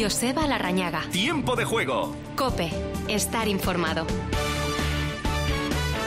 [0.00, 1.02] Joseba Larrañaga.
[1.12, 2.16] Tiempo de juego.
[2.34, 2.70] Cope,
[3.06, 4.06] estar informado.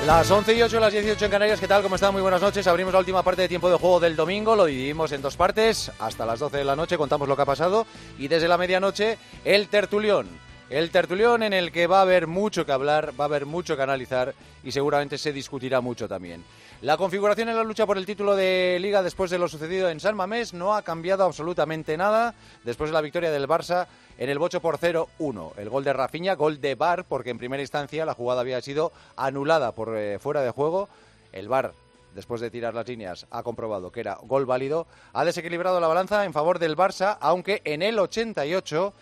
[0.07, 1.83] Las 11 y 8, las 18 en Canarias, ¿qué tal?
[1.83, 2.11] ¿Cómo están?
[2.11, 2.65] Muy buenas noches.
[2.65, 5.91] Abrimos la última parte de tiempo de juego del domingo, lo dividimos en dos partes.
[5.99, 7.85] Hasta las 12 de la noche contamos lo que ha pasado
[8.17, 10.27] y desde la medianoche el tertulión.
[10.71, 13.75] El tertulión en el que va a haber mucho que hablar, va a haber mucho
[13.77, 14.33] que analizar
[14.63, 16.43] y seguramente se discutirá mucho también.
[16.83, 20.01] La configuración en la lucha por el título de Liga después de lo sucedido en
[20.01, 22.35] San Mamés no ha cambiado absolutamente nada
[22.65, 25.51] después de la victoria del Barça en el bocho por 0-1.
[25.55, 28.91] El gol de Rafinha, gol de VAR, porque en primera instancia la jugada había sido
[29.15, 30.89] anulada por eh, fuera de juego.
[31.31, 31.71] El VAR
[32.15, 36.25] después de tirar las líneas, ha comprobado que era gol válido, ha desequilibrado la balanza
[36.25, 38.93] en favor del Barça, aunque en el 88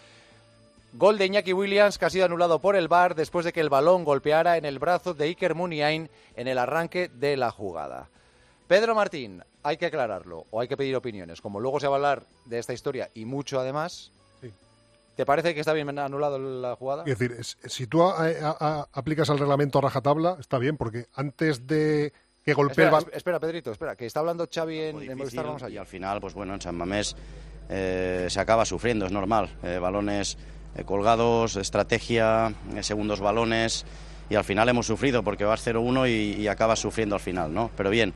[0.93, 3.69] Gol de Iñaki Williams que ha sido anulado por el VAR después de que el
[3.69, 8.09] balón golpeara en el brazo de Iker Muniain en el arranque de la jugada.
[8.67, 11.41] Pedro Martín, hay que aclararlo o hay que pedir opiniones.
[11.41, 14.11] Como luego se va a hablar de esta historia y mucho además,
[15.15, 17.03] ¿te parece que está bien anulado la jugada?
[17.05, 22.53] Es decir, si tú aplicas el reglamento a rajatabla, está bien, porque antes de que
[22.53, 25.77] golpee espera, el Espera, Pedrito, espera, que está hablando Xavi en, en Movistar, vamos Y
[25.77, 27.15] al final, pues bueno, en San Mamés
[27.69, 29.57] eh, se acaba sufriendo, es normal.
[29.63, 30.37] Eh, balones
[30.85, 33.85] colgados, estrategia, eh, segundos balones
[34.29, 37.69] y al final hemos sufrido porque vas 0-1 y, y acabas sufriendo al final, ¿no?
[37.75, 38.13] Pero bien,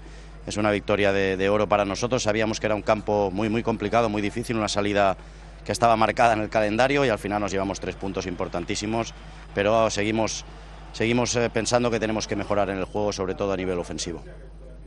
[0.47, 2.23] es una victoria de, oro para nosotros.
[2.23, 5.17] Sabíamos que era un campo muy, muy complicado, muy difícil, una salida
[5.65, 9.13] que estaba marcada en el calendario y al final nos llevamos tres puntos importantísimos,
[9.55, 10.45] pero seguimos,
[10.93, 14.23] seguimos eh, pensando que tenemos que mejorar en el juego, sobre todo a nivel ofensivo.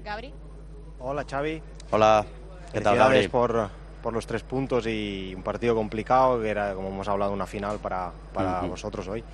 [0.04, 0.32] Gabri.
[1.00, 1.60] Hola Xavi.
[1.90, 2.24] Hola,
[2.72, 3.26] ¿qué tal Gabri?
[3.26, 3.70] por,
[4.02, 7.78] por los tres puntos y un partido complicado, que era, como hemos hablado, una final
[7.78, 9.24] para, para vosotros hoy.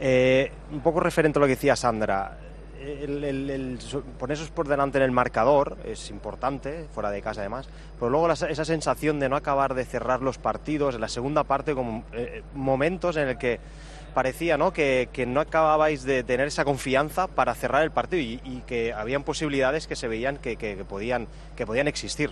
[0.00, 2.38] Eh, un poco referente a lo que decía Sandra,
[2.80, 3.78] el, el,
[4.18, 8.64] ponerse por delante en el marcador es importante, fuera de casa además, pero luego esa
[8.64, 13.16] sensación de no acabar de cerrar los partidos, en la segunda parte, como eh, momentos
[13.16, 13.58] en el que
[14.14, 14.72] parecía ¿no?
[14.72, 18.92] Que, que, no acababais de tener esa confianza para cerrar el partido y, y que
[18.92, 22.30] habían posibilidades que se veían que, que, que, podían, que podían existir.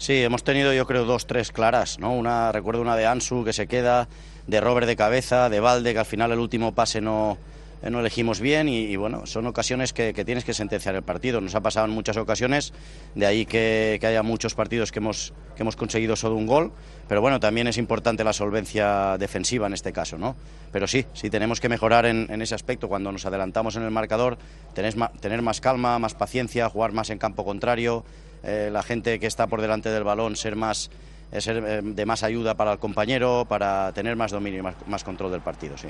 [0.00, 2.14] Sí, hemos tenido yo creo dos, tres claras, ¿no?
[2.14, 4.08] Una, recuerdo una de Ansu que se queda,
[4.46, 7.36] de Robert de cabeza, de Valde que al final el último pase no,
[7.82, 11.42] eh, no elegimos bien y, bueno, son ocasiones que, tienes que sentenciar el partido.
[11.42, 12.72] Nos ha pasado en muchas ocasiones,
[13.14, 16.72] de ahí que, haya muchos partidos que hemos, que hemos conseguido solo un gol,
[17.06, 20.34] pero bueno, también es importante la solvencia defensiva en este caso, ¿no?
[20.72, 24.38] Pero sí, sí tenemos que mejorar en, ese aspecto cuando nos adelantamos en el marcador,
[24.72, 28.02] tener, tener más calma, más paciencia, jugar más en campo contrario
[28.42, 30.90] eh, la gente que está por delante del balón ser más
[31.32, 34.74] eh, ser eh, de más ayuda para el compañero, para tener más dominio y más,
[34.86, 35.88] más control del partido, sí.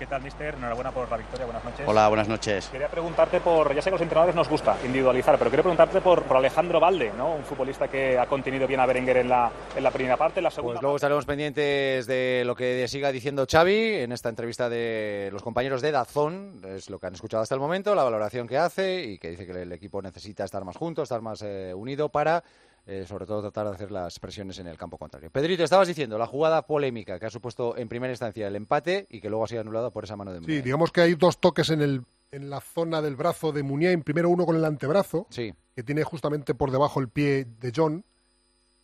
[0.00, 0.54] ¿Qué tal, mister?
[0.54, 1.86] Enhorabuena por la victoria, buenas noches.
[1.86, 2.68] Hola, buenas noches.
[2.70, 6.00] Quería preguntarte por, ya sé que a los entrenadores nos gusta individualizar, pero quería preguntarte
[6.00, 7.34] por, por Alejandro Valde, ¿no?
[7.34, 10.44] un futbolista que ha contenido bien a Berenguer en la, en la primera parte, en
[10.44, 10.76] la segunda.
[10.76, 15.42] Pues luego estaremos pendientes de lo que siga diciendo Xavi en esta entrevista de los
[15.42, 19.02] compañeros de Dazón, es lo que han escuchado hasta el momento, la valoración que hace
[19.04, 22.42] y que dice que el equipo necesita estar más juntos, estar más eh, unido para
[22.90, 25.30] eh, sobre todo tratar de hacer las presiones en el campo contrario.
[25.30, 29.20] Pedrito, estabas diciendo la jugada polémica que ha supuesto en primera instancia el empate y
[29.20, 30.58] que luego ha sido anulada por esa mano de Muniain.
[30.58, 32.02] Sí, digamos que hay dos toques en, el,
[32.32, 34.02] en la zona del brazo de Muniain.
[34.02, 35.54] Primero uno con el antebrazo, sí.
[35.76, 38.04] que tiene justamente por debajo el pie de John,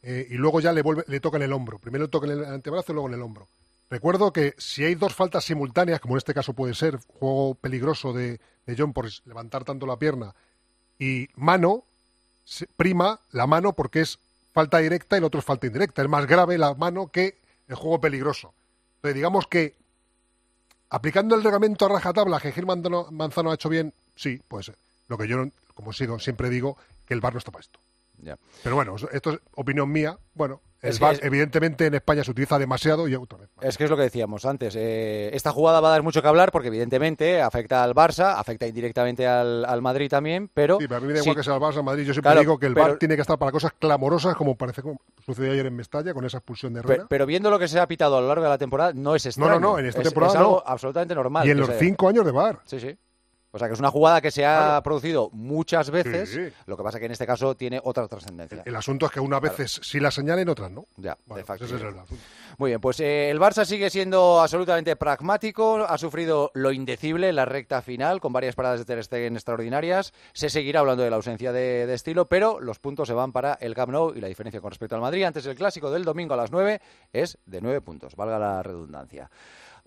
[0.02, 1.80] eh, y luego ya le, vuelve, le toca en el hombro.
[1.80, 3.48] Primero le toca en el antebrazo y luego en el hombro.
[3.90, 8.12] Recuerdo que si hay dos faltas simultáneas, como en este caso puede ser, juego peligroso
[8.12, 10.32] de, de John por levantar tanto la pierna,
[10.96, 11.82] y mano,
[12.76, 14.18] prima la mano porque es
[14.52, 16.02] falta directa y el otro es falta indirecta.
[16.02, 18.54] Es más grave la mano que el juego peligroso.
[18.96, 19.74] Entonces, digamos que
[20.88, 24.72] aplicando el reglamento a rajatabla que Gil Manzano ha hecho bien, sí, pues
[25.08, 26.76] lo que yo, como sigo, siempre digo,
[27.06, 27.78] que el bar no está para esto.
[28.18, 28.38] Ya.
[28.62, 30.18] Pero bueno, esto es opinión mía.
[30.34, 33.50] Bueno, el VAR, evidentemente en España se utiliza demasiado y otra vez.
[33.60, 34.74] Es que es lo que decíamos antes.
[34.76, 38.66] Eh, esta jugada va a dar mucho que hablar porque evidentemente afecta al Barça, afecta
[38.66, 40.78] indirectamente al, al Madrid también, pero...
[40.78, 42.04] Sí, pero a mí me da igual que sea el Barça, al Madrid.
[42.04, 45.00] Yo siempre digo que el VAR tiene que estar para cosas clamorosas como parece como
[45.24, 46.94] sucedió ayer en Mestalla con esa expulsión de Herrera.
[46.96, 49.14] Pero, pero, viendo lo que se ha pitado a lo largo de la temporada, no
[49.14, 49.54] es extraño.
[49.54, 50.72] No, no, no, en esta es, temporada es algo no.
[50.72, 51.46] absolutamente normal.
[51.46, 52.60] Y en los cinco años de VAR.
[52.64, 52.96] Sí, sí.
[53.56, 54.82] O sea, que es una jugada que se ha Claro.
[54.82, 56.48] producido muchas veces, Sí.
[56.66, 58.62] lo que pasa que en este caso tiene otra trascendencia.
[58.64, 60.86] El asunto es que unas veces sí la señalen, otras no.
[60.96, 61.64] Ya, Bueno, de facto.
[61.64, 62.22] ese es el asunto.
[62.58, 67.36] Muy bien, pues eh, el Barça sigue siendo absolutamente pragmático, ha sufrido lo indecible en
[67.36, 70.12] la recta final, con varias paradas de Ter Stegen extraordinarias.
[70.32, 73.54] Se seguirá hablando de la ausencia de, de estilo, pero los puntos se van para
[73.60, 75.24] el Camp Nou y la diferencia con respecto al Madrid.
[75.24, 76.80] Antes el clásico del domingo a las 9
[77.12, 79.30] es de 9 puntos, valga la redundancia.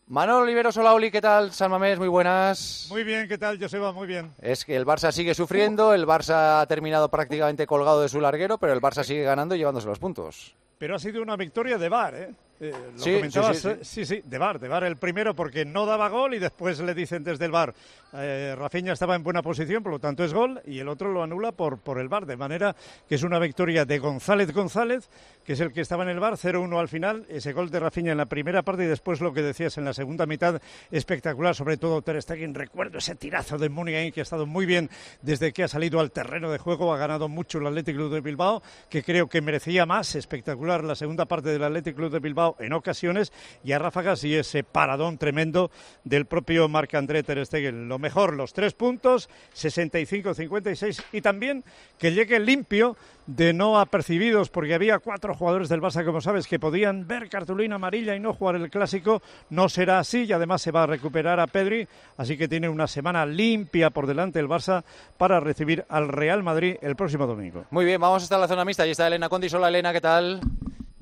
[0.10, 1.52] Manolo Olivero Solaoli, ¿qué tal?
[1.52, 2.88] San Mamés, muy buenas.
[2.90, 3.92] Muy bien, ¿qué tal, Joseba?
[3.94, 4.34] Muy bien.
[4.42, 8.58] Es que el Barça sigue sufriendo, el Barça ha terminado prácticamente colgado de su larguero,
[8.58, 10.56] pero el Barça sigue ganando y llevándose los puntos.
[10.80, 12.34] Pero ha sido una victoria de VAR, ¿eh?
[12.62, 15.64] Eh, lo Sí, comentabas, sí, sí, sí, sí, de Bar, de Bar el primero porque
[15.64, 17.74] no daba gol y después le dicen desde el Bar,
[18.14, 21.24] eh, Rafinha estaba en buena posición, por lo tanto es gol y el otro lo
[21.24, 22.76] anula por, por el Bar, de manera
[23.08, 25.10] que es una victoria de González González,
[25.46, 28.12] que es el que estaba en el Bar, 0-1 al final, ese gol de Rafinha
[28.12, 31.78] en la primera parte y después lo que decías en la segunda mitad, espectacular, sobre
[31.78, 34.90] todo Ter Stegen, recuerdo ese tirazo de Muniain que ha estado muy bien
[35.22, 38.22] desde que ha salido al terreno de juego, ha ganado mucho el Athletic Club de
[38.22, 42.49] Bilbao, que creo que merecía más, espectacular la segunda parte del Athletic Club de Bilbao
[42.60, 43.32] en ocasiones
[43.64, 45.72] y a ráfagas y ese paradón tremendo
[46.04, 47.88] del propio Marc-André Ter Stegen.
[47.88, 51.64] Lo mejor, los tres puntos, 65-56 y también
[51.98, 52.96] que llegue limpio
[53.28, 57.76] de no apercibidos porque había cuatro jugadores del Barça, como sabes, que podían ver cartulina
[57.76, 59.22] amarilla y no jugar el clásico.
[59.50, 61.88] No será así y además se va a recuperar a Pedri,
[62.18, 64.84] así que tiene una semana limpia por delante el Barça
[65.18, 67.66] para recibir al Real Madrid el próximo domingo.
[67.70, 68.84] Muy bien, vamos hasta la zona mixta.
[68.84, 69.48] Ahí está Elena Condi.
[69.54, 70.42] Hola Elena, ¿qué tal?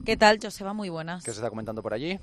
[0.07, 0.71] ¿Qué tal, Joseba?
[0.71, 1.21] Muy buenas.
[1.21, 2.17] ¿Qué se está comentando por allí?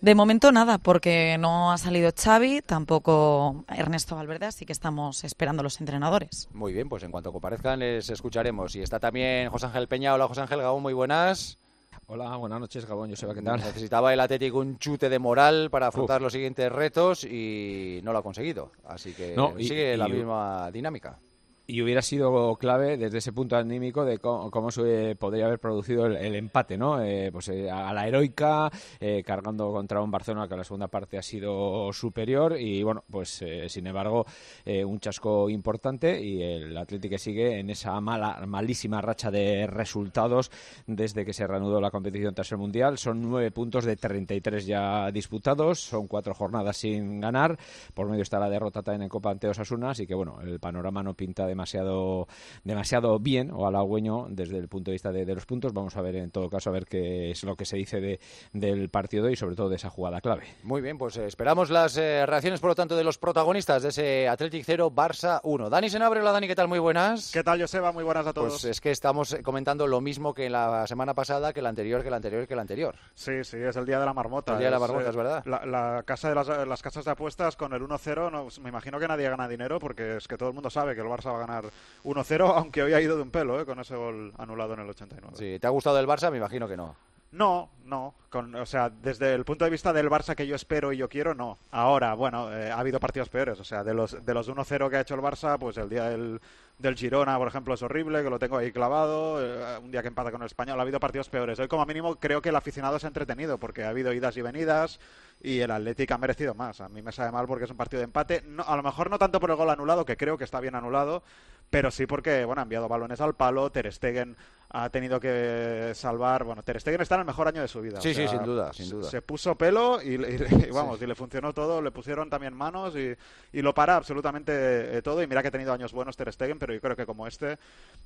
[0.00, 5.62] De momento nada, porque no ha salido Xavi, tampoco Ernesto Valverde, así que estamos esperando
[5.62, 6.48] a los entrenadores.
[6.52, 8.76] Muy bien, pues en cuanto comparezcan les escucharemos.
[8.76, 10.14] Y está también José Ángel Peña.
[10.14, 11.58] Hola José Ángel Gabón, muy buenas.
[12.06, 13.10] Hola, buenas noches, Gabón.
[13.10, 13.58] Yo sé qué tal.
[13.64, 16.26] Necesitaba el Atlético un chute de moral para afrontar Uf.
[16.26, 18.70] los siguientes retos y no lo ha conseguido.
[18.84, 21.18] Así que no, y, sigue y, la misma dinámica.
[21.66, 26.06] Y hubiera sido clave desde ese punto anímico de cómo, cómo se podría haber producido
[26.06, 27.00] el, el empate, ¿no?
[27.00, 28.70] Eh, pues eh, a la heroica,
[29.00, 33.42] eh, cargando contra un Barcelona que la segunda parte ha sido superior y bueno, pues
[33.42, 34.26] eh, sin embargo
[34.64, 40.50] un chasco importante y el Atlético sigue en esa mala, malísima racha de resultados
[40.86, 42.98] desde que se reanudó la competición tras el Mundial.
[42.98, 47.58] Son nueve puntos de 33 ya disputados, son cuatro jornadas sin ganar,
[47.94, 51.02] por medio está la derrota también en Copa ante Osasuna, así que bueno, el panorama
[51.02, 52.26] no pinta de demasiado
[52.64, 55.72] demasiado bien o halagüeño desde el punto de vista de, de, los puntos.
[55.72, 58.20] Vamos a ver en todo caso a ver qué es lo que se dice de,
[58.52, 60.44] del partido y sobre todo de esa jugada clave.
[60.62, 63.88] Muy bien, pues eh, esperamos las eh, reacciones por lo tanto de los protagonistas de
[63.90, 65.70] ese Athletic 0 Barça 1.
[65.70, 66.68] Dani Senabre, hola Dani, ¿qué tal?
[66.68, 67.30] Muy buenas.
[67.32, 67.92] ¿Qué tal Joseba?
[67.92, 68.52] Muy buenas a todos.
[68.52, 72.10] Pues es que estamos comentando lo mismo que la semana pasada, que la anterior, que
[72.10, 72.94] la anterior, que la anterior.
[73.14, 74.52] Sí, sí, es el día de la marmota.
[74.52, 75.42] El día de la marmota, es, es verdad.
[75.46, 78.98] La, la, casa de las, las, casas de apuestas con el 1-0, no, me imagino
[78.98, 81.38] que nadie gana dinero porque es que todo el mundo sabe que el Barça va
[81.38, 81.64] a ganar
[82.04, 83.64] 1-0, aunque hoy ha ido de un pelo ¿eh?
[83.64, 85.36] con ese gol anulado en el 89.
[85.36, 86.30] Sí, ¿te ha gustado el Barça?
[86.30, 86.96] Me imagino que no.
[87.32, 88.14] No, no.
[88.28, 91.08] Con, o sea, desde el punto de vista del Barça que yo espero y yo
[91.08, 91.58] quiero, no.
[91.70, 93.58] Ahora, bueno, eh, ha habido partidos peores.
[93.58, 96.10] O sea, de los, de los 1-0 que ha hecho el Barça, pues el día
[96.10, 96.40] del,
[96.78, 99.40] del Girona, por ejemplo, es horrible, que lo tengo ahí clavado.
[99.40, 101.58] Eh, un día que empata con el Español, ha habido partidos peores.
[101.58, 104.42] Hoy, como mínimo, creo que el aficionado se ha entretenido, porque ha habido idas y
[104.42, 104.98] venidas
[105.40, 106.80] y el Atlético ha merecido más.
[106.80, 108.42] A mí me sabe mal porque es un partido de empate.
[108.46, 110.74] No, a lo mejor no tanto por el gol anulado, que creo que está bien
[110.74, 111.22] anulado,
[111.70, 113.70] pero sí porque, bueno, ha enviado balones al palo.
[113.70, 114.36] Ter Stegen
[114.74, 116.44] ha tenido que salvar.
[116.44, 118.00] Bueno, Ter Stegen está en el mejor año de su vida.
[118.00, 119.10] Sí, o sea, sí, sin duda, sin duda.
[119.10, 121.04] Se puso pelo y, y, y vamos, sí.
[121.04, 121.82] y le funcionó todo.
[121.82, 123.14] Le pusieron también manos y,
[123.52, 125.22] y lo para absolutamente eh, todo.
[125.22, 127.58] Y mira que ha tenido años buenos Ter Stegen, pero yo creo que como este,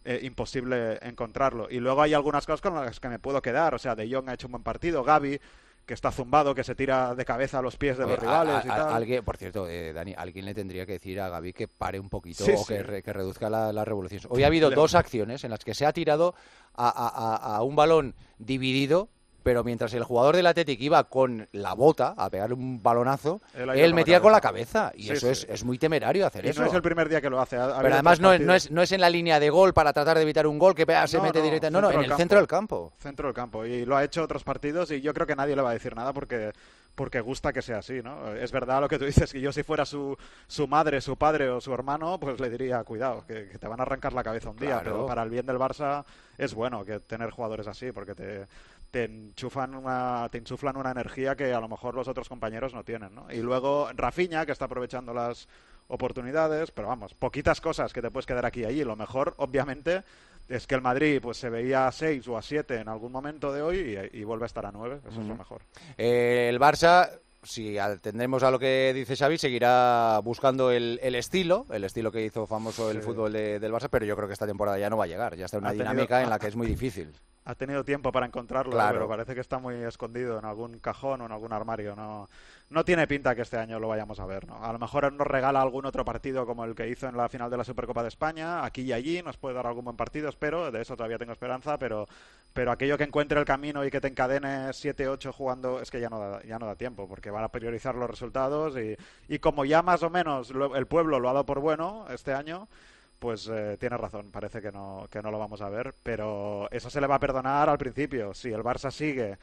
[0.04, 1.68] eh, imposible encontrarlo.
[1.70, 3.74] Y luego hay algunas cosas con las que me puedo quedar.
[3.74, 5.40] O sea, De Jong ha hecho un buen partido, Gaby
[5.86, 8.58] que está zumbado, que se tira de cabeza a los pies de los rivales a,
[8.58, 8.92] a, y tal.
[8.92, 12.10] Alguien, por cierto, eh, Dani, alguien le tendría que decir a Gaby que pare un
[12.10, 12.74] poquito Sí, o sí.
[12.74, 14.22] que, re, que, reduzca la, la, revolución.
[14.28, 16.34] Hoy ha habido dos acciones en las que se ha tirado
[16.74, 19.08] a, a un balón dividido
[19.46, 23.70] pero mientras el jugador del Athletic iba con la bota a pegarle un balonazo, él,
[23.70, 24.90] él metía con la cabeza.
[24.96, 25.30] Y sí, eso sí.
[25.30, 26.62] Es, es, muy temerario hacer y eso.
[26.62, 27.54] no es el primer día que lo hace.
[27.54, 30.16] pero además no es, no, es, no es en la línea de gol para tratar
[30.16, 31.80] de evitar un gol que se no, mete no, directamente.
[31.80, 32.16] No, no, en el campo.
[32.16, 32.92] centro del campo.
[32.98, 33.64] Centro del campo.
[33.64, 35.94] Y lo ha hecho otros partidos y yo creo que nadie le va a decir
[35.94, 36.50] nada porque
[36.96, 38.34] porque gusta que sea así, ¿no?
[38.34, 40.16] Es verdad lo que tú dices, que yo si fuera su,
[40.48, 43.78] su madre, su padre o su hermano, pues le diría, cuidado, que, que te van
[43.80, 44.82] a arrancar la cabeza un día, claro.
[44.84, 46.04] pero para el bien del Barça
[46.38, 48.46] es bueno que tener jugadores así, porque te,
[48.90, 52.84] te enchufan una, te insuflan una energía que a lo mejor los otros compañeros no
[52.84, 53.30] tienen, ¿no?
[53.30, 55.48] Y luego Rafinha, que está aprovechando las
[55.88, 58.84] oportunidades, pero vamos, poquitas cosas que te puedes quedar aquí y allí.
[58.84, 60.02] Lo mejor, obviamente,
[60.48, 63.52] es que el Madrid pues se veía a 6 o a 7 en algún momento
[63.52, 65.00] de hoy y, y vuelve a estar a 9.
[65.06, 65.22] Eso uh -huh.
[65.22, 65.62] es lo mejor.
[65.96, 67.10] Eh, el Barça
[67.46, 72.24] si atendemos a lo que dice Xavi, seguirá buscando el, el estilo, el estilo que
[72.24, 73.02] hizo famoso el sí.
[73.02, 75.36] fútbol de, del Barça, pero yo creo que esta temporada ya no va a llegar,
[75.36, 77.12] ya está en una dinámica en la que es muy difícil.
[77.46, 78.94] Ha tenido tiempo para encontrarlo, claro.
[78.94, 81.94] pero parece que está muy escondido en algún cajón o en algún armario.
[81.94, 82.28] No,
[82.70, 84.46] no tiene pinta que este año lo vayamos a ver.
[84.46, 84.62] ¿no?
[84.64, 87.50] A lo mejor nos regala algún otro partido como el que hizo en la final
[87.50, 90.70] de la Supercopa de España, aquí y allí, nos puede dar algún buen partido, espero,
[90.70, 92.08] de eso todavía tengo esperanza, pero,
[92.52, 96.10] pero aquello que encuentre el camino y que te encadene 7-8 jugando, es que ya
[96.10, 98.96] no, da, ya no da tiempo, porque van a priorizar los resultados y,
[99.28, 102.32] y como ya más o menos lo, el pueblo lo ha dado por bueno este
[102.34, 102.68] año,
[103.18, 106.90] pues eh, tiene razón, parece que no, que no lo vamos a ver, pero eso
[106.90, 108.34] se le va a perdonar al principio.
[108.34, 109.38] Si el Barça sigue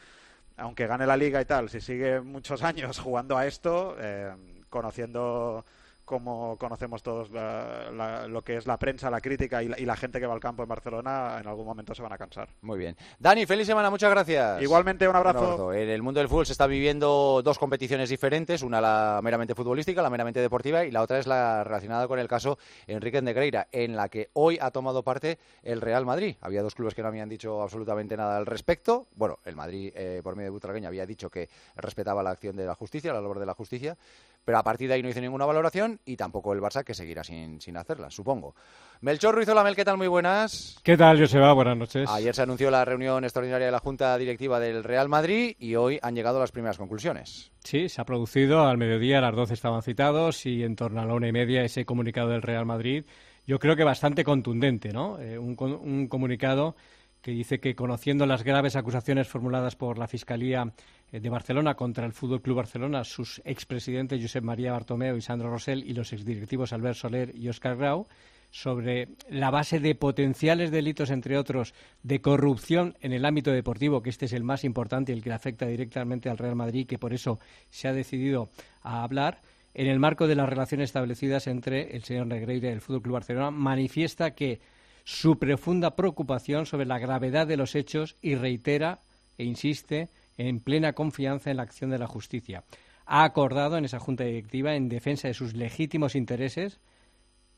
[0.58, 4.34] aunque gane la liga y tal, si sigue muchos años jugando a esto, eh,
[4.70, 5.65] conociendo
[6.06, 10.34] como conocemos todos lo que es la prensa, la crítica y la, gente que va
[10.34, 12.50] al campo en Barcelona, en algún momento se van a cansar.
[12.62, 12.96] Muy bien.
[13.20, 14.62] Dani, feliz semana, muchas gracias.
[14.62, 15.74] Igualmente, un abrazo.
[15.74, 20.02] En el mundo del fútbol se está viviendo dos competiciones diferentes, una la meramente futbolística,
[20.02, 22.58] la meramente deportiva, y la otra es la relacionada con el caso
[22.88, 26.36] Enrique Negreira, en la que hoy ha tomado parte el Real Madrid.
[26.42, 29.08] Había dos clubes que no habían dicho absolutamente nada al respecto.
[29.16, 32.66] Bueno, el Madrid, eh, por medio de Butragueña, había dicho que respetaba la acción de
[32.66, 33.98] la justicia, la labor de la justicia,
[34.46, 37.24] pero a partir de ahí no hizo ninguna valoración y tampoco el Barça, que seguirá
[37.24, 38.56] sin, sin hacerla, supongo.
[39.02, 39.98] Melchor Ruiz Mel, ¿qué tal?
[39.98, 40.78] Muy buenas.
[40.84, 41.54] ¿Qué tal, Joseba?
[41.54, 42.10] Buenas noches.
[42.10, 46.00] Ayer se anunció la reunión extraordinaria de la Junta Directiva del Real Madrid y hoy
[46.02, 47.52] han llegado las primeras conclusiones.
[47.64, 51.06] Sí, se ha producido al mediodía, a las 12 estaban citados y en torno a
[51.06, 53.06] la una y media ese comunicado del Real Madrid,
[53.46, 55.20] yo creo que bastante contundente, ¿no?
[55.20, 56.76] Eh, un, un comunicado
[57.22, 60.74] que dice que conociendo las graves acusaciones formuladas por la Fiscalía
[61.20, 65.84] de Barcelona contra el Fútbol Club Barcelona, sus expresidentes Josep María Bartomeu y Sandro Rosell
[65.84, 68.08] y los exdirectivos Albert Soler y Óscar Grau
[68.50, 74.10] sobre la base de potenciales delitos, entre otros, de corrupción en el ámbito deportivo, que
[74.10, 77.13] este es el más importante y el que afecta directamente al Real Madrid, que por
[77.13, 77.39] eso
[77.70, 78.50] se ha decidido
[78.82, 79.41] a hablar,
[79.74, 83.13] en el marco de las relaciones establecidas entre el señor Negreira y el Fútbol Club
[83.13, 84.62] Barcelona, manifiesta que
[85.03, 89.01] su profunda preocupación sobre la gravedad de los hechos y reitera
[89.38, 92.63] e insiste en plena confianza en la acción de la justicia.
[93.06, 96.80] Ha acordado en esa junta directiva, en defensa de sus legítimos intereses,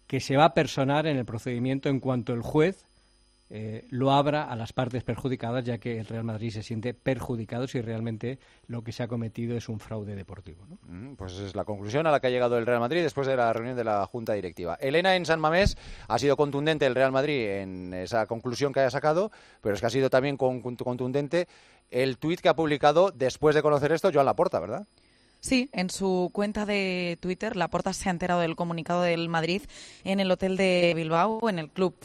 [0.07, 2.85] que se va a personar en el procedimiento en cuanto el juez
[3.51, 7.67] eh, lo abra a las partes perjudicadas, ya que el Real Madrid se siente perjudicado
[7.67, 10.65] si realmente lo que se ha cometido es un fraude deportivo.
[10.87, 13.27] Mm, pues esa es la conclusión a la que ha llegado el Real Madrid después
[13.27, 14.77] de la reunión de la Junta Directiva.
[14.81, 15.77] Elena en San Mamés
[16.07, 19.87] ha sido contundente el Real Madrid en esa conclusión que haya sacado, pero es que
[19.87, 21.47] ha sido también contundente
[21.91, 24.87] el tuit que ha publicado después de conocer esto Joan Laporta, ¿verdad?
[25.39, 29.61] Sí, en su cuenta de Twitter, Laporta se ha enterado del comunicado del Madrid
[30.03, 31.95] en el hotel de Bilbao, en el club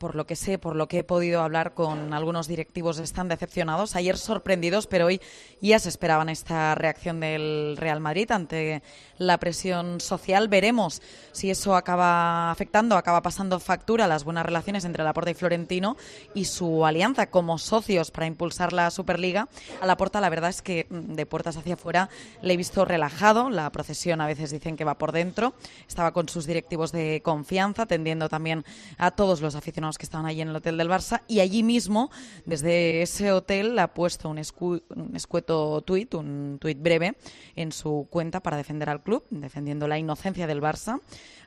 [0.00, 3.96] por lo que sé, por lo que he podido hablar con algunos directivos, están decepcionados.
[3.96, 5.20] Ayer sorprendidos, pero hoy
[5.60, 8.82] ya se esperaban esta reacción del Real Madrid ante
[9.18, 10.48] la presión social.
[10.48, 11.02] Veremos
[11.32, 15.98] si eso acaba afectando, acaba pasando factura las buenas relaciones entre Laporta y Florentino
[16.32, 19.50] y su alianza como socios para impulsar la Superliga.
[19.82, 22.08] A Laporta, la verdad es que mm, de puertas hacia afuera
[22.40, 23.50] le he visto relajado.
[23.50, 25.52] La procesión a veces dicen que va por dentro.
[25.86, 28.64] Estaba con sus directivos de confianza, atendiendo también
[28.96, 32.10] a todos los aficionados que estaban allí en el hotel del Barça y allí mismo,
[32.44, 37.16] desde ese hotel, ha puesto un, escueto tuit, un tuit breve
[37.56, 41.00] en su cuenta para defender al club, defendiendo la inocencia del Barça.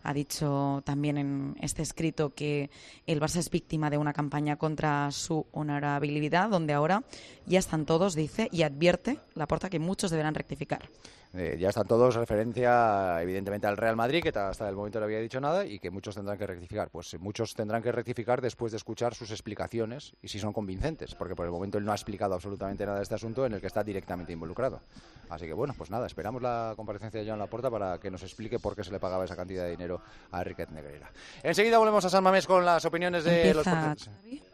[0.04, 2.70] Ha dicho también en este escrito que
[3.08, 7.04] el Barça es víctima de una campaña contra su honorabilidad, donde ahora
[7.46, 10.90] ya están todos, dice, y advierte la puerta que muchos deberán rectificar.
[11.36, 15.20] Eh, ya están todos referencia, evidentemente, al Real Madrid, que hasta el momento no había
[15.20, 16.92] dicho nada, y que muchos tendrán que rectificar.
[16.92, 21.36] Pues muchos tendrán que rectificar después de escuchar sus explicaciones y si son convincentes, porque
[21.36, 23.68] por el momento él no ha explicado absolutamente nada de este asunto en el que
[23.68, 24.82] está directamente involucrado.
[25.30, 28.60] Así que bueno, pues nada, esperamos la comparecencia de Joan Laporta para que nos explique
[28.60, 31.12] por qué se le pagaba esa cantidad de dinero a Enriquez Negreira.
[31.42, 33.96] Enseguida volvemos a San Mamés con las opiniones de los ahora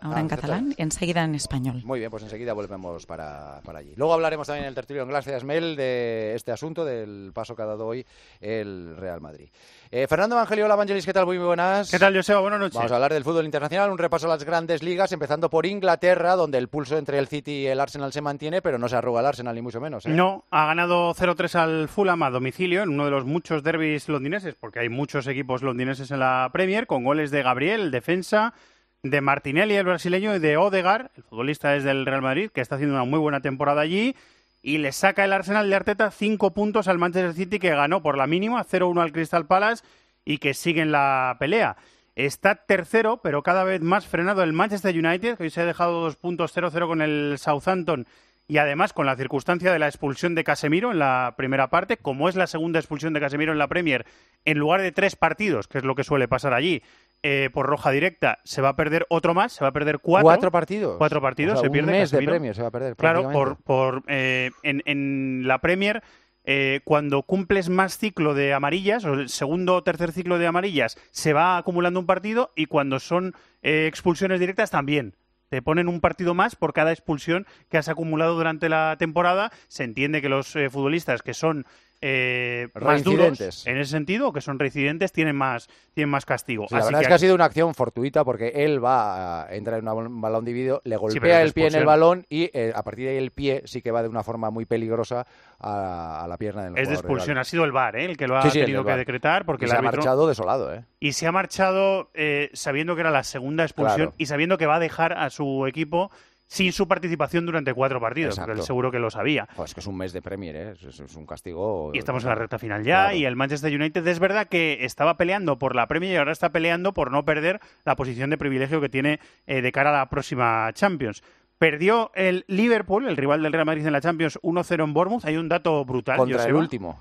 [0.01, 1.81] en ah, catalán, enseguida en español.
[1.83, 3.93] Muy bien, pues enseguida volvemos para, para allí.
[3.98, 7.61] Luego hablaremos también en el tertulio en Gracias Mel de este asunto del paso que
[7.61, 8.05] ha dado hoy
[8.39, 9.49] el Real Madrid.
[9.91, 11.25] Eh, Fernando Evangelio, Evangelis, ¿qué tal?
[11.25, 11.89] Muy buenas.
[11.89, 12.41] ¿Qué tal, Joseba?
[12.41, 12.75] Buenas noches.
[12.75, 16.35] Vamos a hablar del fútbol internacional, un repaso a las grandes ligas, empezando por Inglaterra,
[16.35, 19.21] donde el pulso entre el City y el Arsenal se mantiene, pero no se arruga
[19.21, 20.05] el Arsenal, ni mucho menos.
[20.05, 20.09] ¿eh?
[20.09, 24.53] No, ha ganado 0-3 al Fulham a domicilio en uno de los muchos derbis londineses,
[24.53, 28.53] porque hay muchos equipos londineses en la Premier, con goles de Gabriel, defensa,
[29.01, 32.75] de Martinelli, el brasileño, y de Odegar, el futbolista es del Real Madrid, que está
[32.75, 34.15] haciendo una muy buena temporada allí
[34.61, 38.17] y le saca el Arsenal de Arteta cinco puntos al Manchester City que ganó por
[38.17, 39.83] la mínima 0-1 al Crystal Palace
[40.25, 41.77] y que sigue en la pelea.
[42.15, 46.01] Está tercero, pero cada vez más frenado el Manchester United, que hoy se ha dejado
[46.01, 48.05] dos puntos 0-0 con el Southampton
[48.49, 52.27] y además con la circunstancia de la expulsión de Casemiro en la primera parte, como
[52.27, 54.05] es la segunda expulsión de Casemiro en la Premier,
[54.43, 56.81] en lugar de tres partidos, que es lo que suele pasar allí,
[57.21, 60.23] eh, por roja directa, se va a perder otro más, se va a perder cuatro.
[60.23, 60.97] ¿Cuatro partidos?
[60.97, 61.91] Cuatro partidos, se pierde.
[61.91, 62.95] Un mes de Premier se va a perder.
[62.95, 66.01] Claro, por, por, eh, en, en, la Premier,
[66.45, 70.97] eh, cuando cumples más ciclo de amarillas, o el segundo o tercer ciclo de amarillas,
[71.11, 75.15] se va acumulando un partido y cuando son expulsiones directas también
[75.49, 79.51] te ponen un partido más por cada expulsión que has acumulado durante la temporada.
[79.67, 81.65] Se entiende que los futbolistas que son
[82.01, 83.68] eh, más duros Reincidentes.
[83.68, 86.65] en ese sentido, que son reincidentes, tienen más, tienen más castigo.
[86.70, 89.79] Sí, la verdad es que ha sido una acción fortuita porque él va a entrar
[89.79, 93.06] en un balón dividido, le golpea el pie en el balón y eh, a partir
[93.06, 95.25] de ahí el pie sí que va de una forma muy peligrosa
[95.60, 98.06] a, a la pierna del es de expulsión, ha sido el VAR ¿eh?
[98.06, 100.74] el que lo ha Sí, tenido que decretar porque Y el se ha marchado desolado,
[100.74, 100.86] ¿eh?
[101.00, 104.13] Y se ha marchado eh, sabiendo que era la segunda expulsión Claro.
[104.18, 106.12] y sabiendo que va a dejar a su equipo
[106.50, 109.48] sin su participación durante cuatro partidos, porque él seguro que lo sabía.
[109.56, 110.72] Joder, es que es un mes de Premier, ¿eh?
[110.72, 111.91] Es, un castigo.
[111.94, 113.18] Y estamos en la recta final ya, Claro.
[113.18, 116.50] y el Manchester United es verdad que estaba peleando por la Premier y ahora está
[116.50, 120.10] peleando por no perder la posición de privilegio que tiene eh, de cara a la
[120.10, 121.22] próxima Champions.
[121.60, 125.25] Perdió el Liverpool, el rival del Real Madrid en la Champions, 1-0 en Bournemouth.
[125.25, 126.18] Hay un dato brutal.
[126.18, 127.00] Contra el último.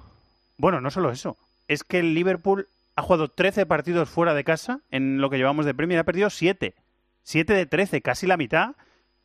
[0.59, 1.39] Bueno, no solo eso.
[1.69, 5.65] Es que el Liverpool ha jugado 13 partidos fuera de casa en lo que llevamos
[5.65, 6.01] de Premier.
[6.01, 6.75] Ha perdido 7.
[7.23, 8.73] 7 de 13, casi la mitad,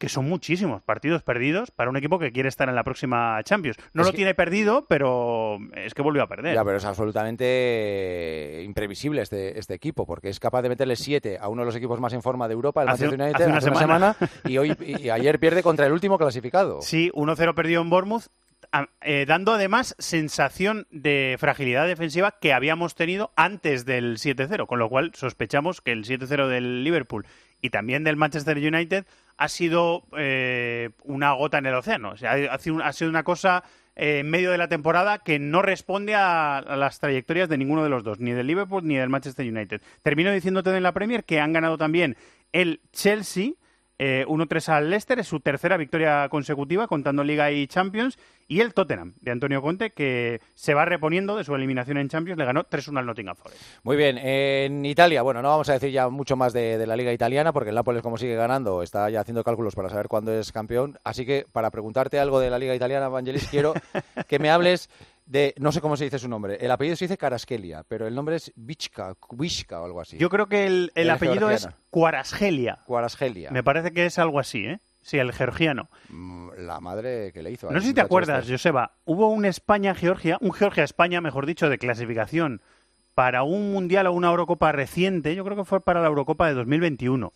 [0.03, 3.77] que son muchísimos partidos perdidos para un equipo que quiere estar en la próxima Champions.
[3.93, 6.53] No Es lo que- tiene perdido, pero es que volvió a perder.
[6.55, 11.37] Ya, pero es absolutamente eh, imprevisible este, este equipo, porque es capaz de meterle siete
[11.39, 13.49] a uno de los equipos más en forma de Europa, el Hace- Manchester United, hace
[13.49, 14.13] una hace una semana.
[14.15, 16.81] semana, y, hoy, y ayer pierde contra el último clasificado.
[16.81, 18.23] Sí, 1-0 perdido en Bournemouth,
[18.99, 24.89] eh, dando además sensación de fragilidad defensiva que habíamos tenido antes del 7-0, con lo
[24.89, 27.25] cual sospechamos que el 7-0 del Liverpool
[27.61, 29.05] y también del Manchester United
[29.37, 32.11] ha sido eh, una gota en el océano.
[32.11, 32.57] O sea, ha,
[32.93, 33.63] sido una cosa
[33.95, 37.83] eh, en medio de la temporada que no responde a, a las trayectorias de ninguno
[37.83, 39.81] de los dos, ni del Liverpool ni del Manchester United.
[40.01, 42.15] Termino diciéndote en la Premier que han ganado también
[42.51, 43.53] el Chelsea,
[44.05, 48.19] eh, 1-3 al Leicester, es su tercera victoria consecutiva, contando Liga y Champions.
[48.49, 52.37] Y el Tottenham, de Antonio Conte, que se va reponiendo de su eliminación en Champions,
[52.37, 53.63] le ganó 3-1 al Nottingham Forest.
[53.83, 56.97] Muy bien, en Italia, bueno, no vamos a decir ya mucho más de, de la
[56.97, 60.33] liga italiana, porque el Nápoles, como sigue ganando, está ya haciendo cálculos para saber cuándo
[60.33, 60.99] es campeón.
[61.05, 63.73] Así que, para preguntarte algo de la liga italiana, Vangelis, quiero
[64.27, 64.89] que me hables
[65.25, 68.15] de, no sé cómo se dice su nombre, el apellido se dice Caraskelia, pero el
[68.15, 70.17] nombre es Vichka, Vishka o algo así.
[70.17, 71.67] Yo creo que el, el El apellido es.
[71.89, 72.79] Cuarasgelia.
[72.85, 73.51] Cuarasgelia.
[73.51, 74.79] Me parece que es algo así, ¿eh?
[75.01, 75.89] Sí, el georgiano.
[76.09, 77.69] Mm, La madre que le hizo.
[77.69, 78.53] No sé si te acuerdas, este.
[78.53, 82.61] Joseba, hubo un España-Georgia, un Georgia-España, mejor dicho, de clasificación
[83.13, 86.53] para un Mundial o una Eurocopa reciente, yo creo que fue para la Eurocopa de
[86.55, 87.31] 2021,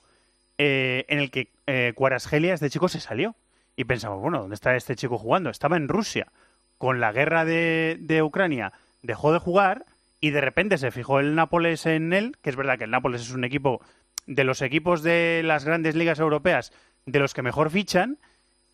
[0.57, 3.35] eh, en el que eh, Cuarasgelia, este chico, se salió.
[3.75, 5.51] Y pensamos, bueno, ¿dónde está este chico jugando?
[5.51, 6.31] Estaba en Rusia.
[6.77, 9.85] Con la guerra de, de Ucrania dejó de jugar
[10.19, 13.21] y de repente se fijó el Nápoles en él, que es verdad que el Nápoles
[13.21, 13.81] es un equipo
[14.25, 16.71] de los equipos de las grandes ligas europeas
[17.05, 18.17] de los que mejor fichan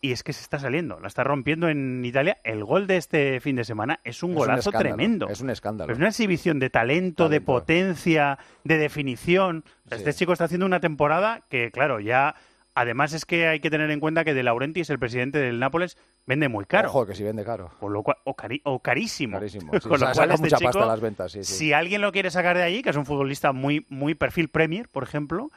[0.00, 2.36] y es que se está saliendo, la está rompiendo en Italia.
[2.44, 5.28] El gol de este fin de semana es un Es golazo tremendo.
[5.30, 5.90] Es un escándalo.
[5.90, 9.64] Es una exhibición de talento, de potencia, de definición.
[9.88, 9.94] Sí.
[9.94, 12.34] Este chico está haciendo una temporada que, claro, ya...
[12.76, 15.96] Además es que hay que tener en cuenta que De Laurentiis, el presidente del Nápoles,
[16.26, 16.88] vende muy caro.
[16.88, 17.70] Ojo, que si vende caro.
[17.78, 19.38] Con lo cual, o, cari- o carísimo.
[19.38, 19.72] Carísimo.
[19.80, 21.54] Sí, Con lo sa- cual, saca este mucha chico, pasta a las ventas, sí, sí.
[21.54, 24.88] Si alguien lo quiere sacar de allí, que es un futbolista muy, muy perfil Premier,
[24.88, 25.50] por ejemplo,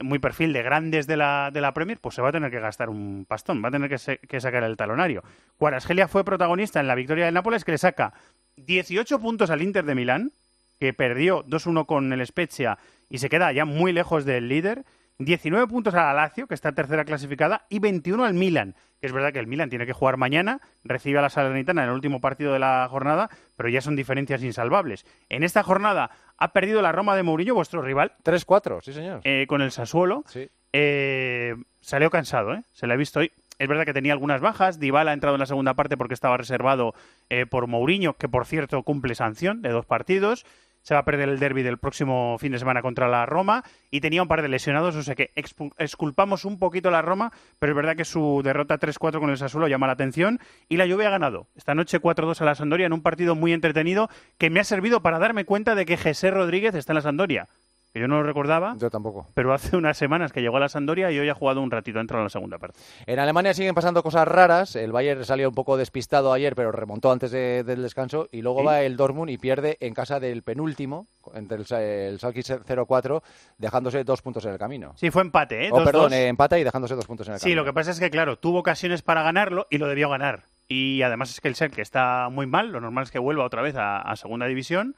[0.00, 2.58] muy perfil de grandes de la, de la Premier, pues se va a tener que
[2.58, 5.22] gastar un pastón, va a tener que, se- que sacar el talonario.
[5.58, 8.14] Cuarasgelia fue protagonista en la victoria del Nápoles, que le saca
[8.56, 10.32] 18 puntos al Inter de Milán,
[10.80, 12.78] que perdió 2-1 con el Spezia
[13.10, 14.84] y se queda ya muy lejos del líder.
[15.24, 19.12] 19 puntos a la Lazio, que está tercera clasificada, y 21 al Milan, que es
[19.12, 22.20] verdad que el Milan tiene que jugar mañana, recibe a la Salernitana en el último
[22.20, 25.04] partido de la jornada, pero ya son diferencias insalvables.
[25.28, 29.20] En esta jornada ha perdido la Roma de Mourinho, vuestro rival, 3-4, sí señor.
[29.24, 30.24] eh, con el Sassuolo.
[30.26, 30.48] Sí.
[30.72, 32.62] Eh, salió cansado, ¿eh?
[32.72, 33.30] Se le ha visto hoy.
[33.58, 34.80] Es verdad que tenía algunas bajas.
[34.80, 36.94] Dybala ha entrado en la segunda parte porque estaba reservado
[37.28, 40.44] eh, por Mourinho, que por cierto cumple sanción de dos partidos.
[40.82, 44.00] Se va a perder el derby del próximo fin de semana contra la Roma y
[44.00, 47.72] tenía un par de lesionados, o sea que exculpamos un poquito a la Roma, pero
[47.72, 51.06] es verdad que su derrota 3-4 con el Sassuolo llama la atención y la Juve
[51.06, 51.48] ha ganado.
[51.54, 55.02] Esta noche 4-2 a la Sandoria en un partido muy entretenido que me ha servido
[55.02, 57.48] para darme cuenta de que José Rodríguez está en la Sandoria.
[57.92, 59.26] Que yo no lo recordaba, Yo tampoco.
[59.34, 61.98] pero hace unas semanas que llegó a la Sandoria y hoy ha jugado un ratito,
[61.98, 62.78] ha entrado en la segunda parte.
[63.04, 64.76] En Alemania siguen pasando cosas raras.
[64.76, 68.28] El Bayern salió un poco despistado ayer, pero remontó antes de- del descanso.
[68.32, 68.66] Y luego ¿Sí?
[68.66, 73.22] va el Dortmund y pierde en casa del penúltimo, entre el, el Schalke 0-4,
[73.58, 74.92] dejándose dos puntos en el camino.
[74.96, 75.70] Sí, fue empate, ¿eh?
[75.70, 75.84] Oh, 2-2.
[75.84, 77.60] perdón, eh, empata y dejándose dos puntos en el Sí, camino.
[77.60, 80.46] lo que pasa es que, claro, tuvo ocasiones para ganarlo y lo debió ganar.
[80.66, 83.60] Y además es que el Schalke está muy mal, lo normal es que vuelva otra
[83.60, 84.96] vez a, a segunda división,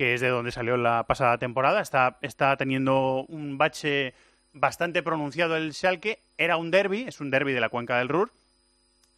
[0.00, 1.82] que es de donde salió la pasada temporada.
[1.82, 4.14] Está, está teniendo un bache
[4.54, 6.22] bastante pronunciado el Schalke.
[6.38, 8.32] Era un derby, es un derby de la cuenca del Ruhr,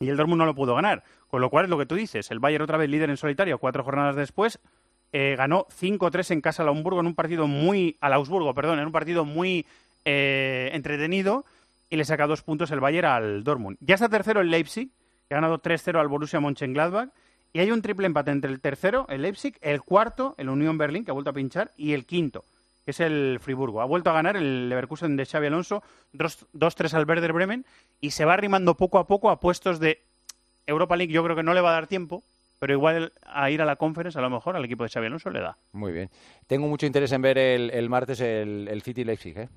[0.00, 1.04] y el Dortmund no lo pudo ganar.
[1.28, 3.58] Con lo cual es lo que tú dices, el Bayern otra vez líder en solitario,
[3.58, 4.58] cuatro jornadas después,
[5.12, 8.86] eh, ganó 5-3 en casa al Augsburgo en un partido muy al Augsburgo, perdón, en
[8.86, 9.64] un partido muy
[10.04, 11.44] eh, entretenido
[11.90, 13.78] y le saca dos puntos el Bayern al Dortmund.
[13.78, 14.90] Ya está tercero el Leipzig,
[15.28, 17.10] que ha ganado 3-0 al Borussia Mönchengladbach
[17.52, 21.04] Y hay un triple empate entre el tercero, el Leipzig, el cuarto, el Unión Berlín,
[21.04, 22.44] que ha vuelto a pinchar, y el quinto,
[22.84, 23.82] que es el Friburgo.
[23.82, 25.82] Ha vuelto a ganar el Leverkusen de Xavi Alonso,
[26.14, 27.66] 2-3 al Werder Bremen,
[28.00, 30.02] y se va arrimando poco a poco a puestos de
[30.66, 31.12] Europa League.
[31.12, 32.24] Yo creo que no le va a dar tiempo,
[32.58, 35.28] pero igual a ir a la conference a lo mejor al equipo de Xavi Alonso
[35.28, 35.58] le da.
[35.72, 36.08] Muy bien.
[36.46, 39.48] Tengo mucho interés en ver el, el martes el, el City Leipzig, ¿eh?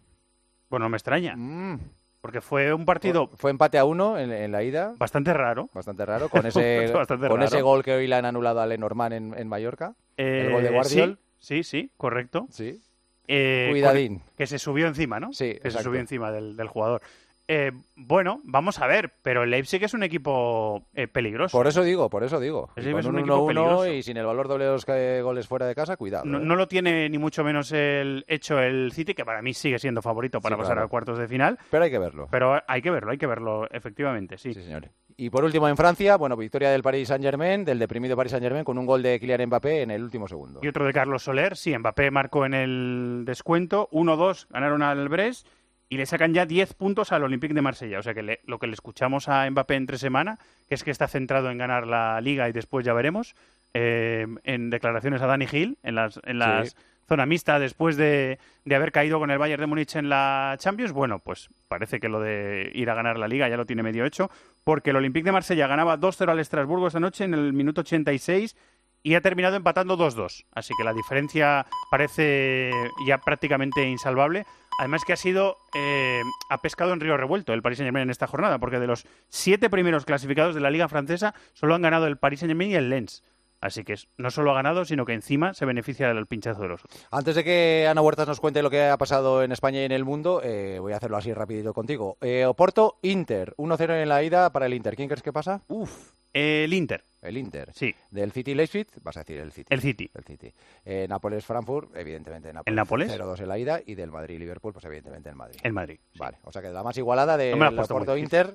[0.70, 1.36] Bueno, me extraña.
[1.38, 1.80] Mm.
[2.26, 5.70] Porque fue un partido Fue empate a uno en, en la ida, bastante raro.
[5.76, 7.44] bastante raro, con ese, con raro.
[7.44, 9.94] ese gol que hoy le han anulado a Lenormand en, en Mallorca.
[10.18, 11.20] Eh, el gol de Guardiol.
[11.38, 12.48] Sí, sí, sí, correcto.
[12.50, 12.82] Sí.
[13.28, 14.24] Eh, Cuidadín.
[14.36, 15.34] Que se subió encima, ¿no?
[15.34, 17.04] Sí, Que se subió encima del, del jugador.
[17.48, 21.56] Eh, bueno, vamos a ver, pero el Leipzig es un equipo eh, peligroso.
[21.56, 22.72] Por eso digo, por eso digo.
[22.76, 23.88] Es un un equipo 1-1 peligroso.
[23.94, 26.26] y sin el valor doble de los que- goles fuera de casa, cuidado.
[26.26, 26.42] No, ¿eh?
[26.44, 30.02] no lo tiene ni mucho menos el hecho el City, que para mí sigue siendo
[30.02, 30.88] favorito para Sí, pasar claro.
[30.88, 31.60] a cuartos de final.
[31.70, 32.28] Pero hay que verlo.
[32.32, 34.54] Pero hay que verlo, hay que verlo, efectivamente, sí.
[34.54, 34.90] Sí, señor.
[35.18, 38.78] Y por último, en Francia, bueno, victoria del Paris Saint-Germain, del deprimido Paris Saint-Germain, con
[38.80, 40.60] un gol de Kylian Mbappé en el último segundo.
[40.64, 45.48] Y otro de Carlos Soler, sí, Mbappé marcó en el descuento, 1-2 ganaron al Brest
[45.90, 48.00] y le sacan ya 10 puntos al Olympique de Marsella.
[48.00, 50.92] O sea que le- lo que le escuchamos a Mbappé entre semana, que es que
[50.92, 53.36] está centrado en ganar la Liga y después ya veremos,
[53.74, 56.76] eh, en declaraciones a Dani Gil, en las, en las Sí.
[57.08, 60.92] zona mixta después de, de haber caído con el Bayern de Múnich en la Champions,
[60.92, 64.06] bueno, pues parece que lo de ir a ganar la Liga ya lo tiene medio
[64.06, 64.32] hecho,
[64.64, 68.56] porque el Olympique de Marsella ganaba 2-0 al Estrasburgo esta noche en el minuto 86
[69.04, 70.46] y ha terminado empatando 2-2.
[70.52, 72.72] Así que la diferencia parece
[73.06, 74.46] ya prácticamente insalvable.
[74.80, 78.28] Además que ha sido, eh, ha pescado en río revuelto el Paris Saint-Germain en esta
[78.28, 82.18] jornada, porque de los siete primeros clasificados de la Liga Francesa solo han ganado el
[82.18, 83.24] Paris Saint-Germain y el Lens.
[83.62, 86.68] Así que es- no solo ha ganado, sino que encima se beneficia del pinchazo de
[86.68, 87.08] los otros.
[87.10, 89.92] Antes de que Ana Huertas nos cuente lo que ha pasado en España y en
[89.94, 92.18] el mundo, eh, voy a hacerlo así rapidito contigo.
[92.22, 94.96] Eh, Oporto, Inter, 1-0 en la ida para el Inter.
[94.96, 95.62] ¿Quién crees que pasa?
[95.70, 97.02] Uf, el Inter.
[97.22, 97.72] El Inter.
[97.74, 97.96] Sí.
[98.12, 99.68] Del City Leipzig, vas a decir el City.
[99.74, 100.12] El City.
[100.14, 100.54] El City.
[100.84, 102.68] Eh, Nápoles, Frankfurt, evidentemente Nápoles.
[102.68, 103.12] ¿El Nápoles?
[103.12, 105.60] 0-2 en la ida y del Madrid, Liverpool, pues evidentemente el Madrid.
[105.64, 105.98] El Madrid.
[106.18, 108.18] Vale, o sea que la más igualada de No difícil.
[108.18, 108.54] Inter,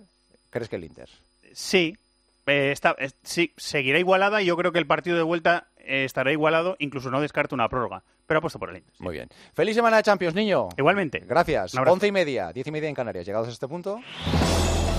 [0.50, 1.08] ¿crees que el Inter?
[1.52, 1.96] Sí,
[2.46, 6.30] eh, está, eh, sí, seguirá igualada y yo creo que el partido de vuelta estará
[6.30, 8.02] igualado, incluso no descarto una prórroga.
[8.26, 8.94] Pero apuesto por el Inter.
[9.00, 9.28] Muy bien.
[9.54, 10.68] Feliz semana de Champions, niño.
[10.76, 11.20] Igualmente.
[11.26, 11.74] Gracias.
[11.74, 13.26] Once y media, diez y media en Canarias.
[13.26, 14.00] Llegados a este punto.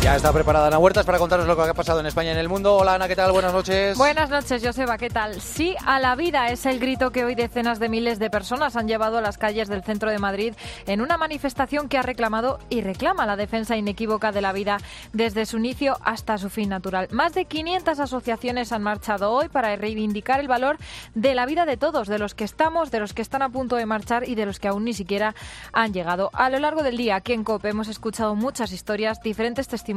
[0.00, 2.38] Ya está preparada Ana Huertas para contaros lo que ha pasado en España y en
[2.38, 2.76] el mundo.
[2.76, 3.32] Hola Ana, ¿qué tal?
[3.32, 3.98] Buenas noches.
[3.98, 5.40] Buenas noches, Joseba, ¿qué tal?
[5.40, 8.86] Sí a la vida es el grito que hoy decenas de miles de personas han
[8.86, 10.54] llevado a las calles del centro de Madrid
[10.86, 14.78] en una manifestación que ha reclamado y reclama la defensa inequívoca de la vida
[15.12, 17.08] desde su inicio hasta su fin natural.
[17.10, 20.78] Más de 500 asociaciones han marchado hoy para reivindicar el valor
[21.16, 23.74] de la vida de todos, de los que estamos, de los que están a punto
[23.74, 25.34] de marchar y de los que aún ni siquiera
[25.72, 26.30] han llegado.
[26.34, 29.87] A lo largo del día aquí en COPE hemos escuchado muchas historias, diferentes testimonios,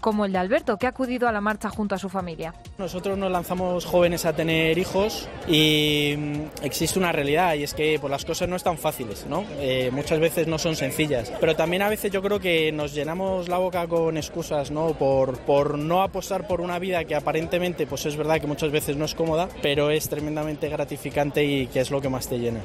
[0.00, 2.54] como el de Alberto, que ha acudido a la marcha junto a su familia.
[2.78, 7.98] Nosotros nos lanzamos jóvenes a tener hijos y mm, existe una realidad y es que
[8.00, 9.44] pues, las cosas no están fáciles, ¿no?
[9.58, 13.48] Eh, muchas veces no son sencillas, pero también a veces yo creo que nos llenamos
[13.48, 14.94] la boca con excusas, ¿no?
[14.94, 18.96] Por, por no apostar por una vida que aparentemente, pues es verdad que muchas veces
[18.96, 22.60] no es cómoda, pero es tremendamente gratificante y que es lo que más te llena.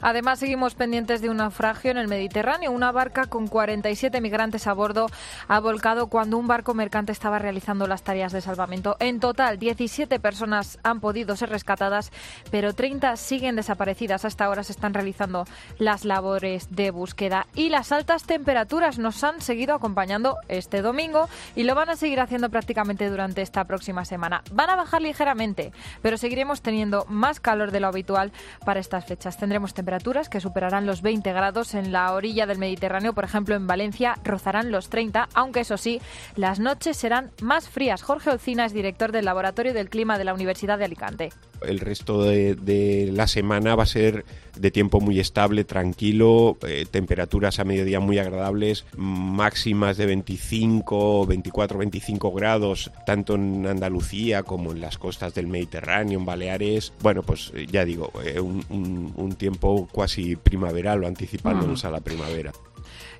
[0.00, 2.70] Además, seguimos pendientes de un naufragio en el Mediterráneo.
[2.70, 5.06] Una barca con 47 migrantes a bordo
[5.48, 8.96] ha volcado cuando un barco mercante estaba realizando las tareas de salvamento.
[9.00, 12.12] En total, 17 personas han podido ser rescatadas,
[12.50, 14.24] pero 30 siguen desaparecidas.
[14.24, 15.46] Hasta ahora se están realizando
[15.78, 17.46] las labores de búsqueda.
[17.54, 22.20] Y las altas temperaturas nos han seguido acompañando este domingo y lo van a seguir
[22.20, 24.42] haciendo prácticamente durante esta próxima semana.
[24.52, 28.32] Van a bajar ligeramente, pero seguiremos teniendo más calor de lo habitual
[28.64, 29.38] para estas fechas.
[29.38, 29.85] Tendremos temperaturas
[30.30, 34.70] que superarán los 20 grados en la orilla del Mediterráneo, por ejemplo en Valencia rozarán
[34.72, 36.00] los 30, aunque eso sí,
[36.34, 38.02] las noches serán más frías.
[38.02, 41.28] Jorge Olcina es director del Laboratorio del Clima de la Universidad de Alicante.
[41.62, 44.24] El resto de, la semana va a ser
[44.58, 51.78] de tiempo muy estable, tranquilo, eh, temperaturas a mediodía muy agradables, máximas de 25, 24,
[51.78, 56.92] 25 grados, tanto en Andalucía como en las costas del Mediterráneo, en Baleares.
[57.02, 62.00] Bueno, pues ya digo, eh, un, un- un tiempo cuasi primaveral o anticipándonos a la
[62.00, 62.52] primavera.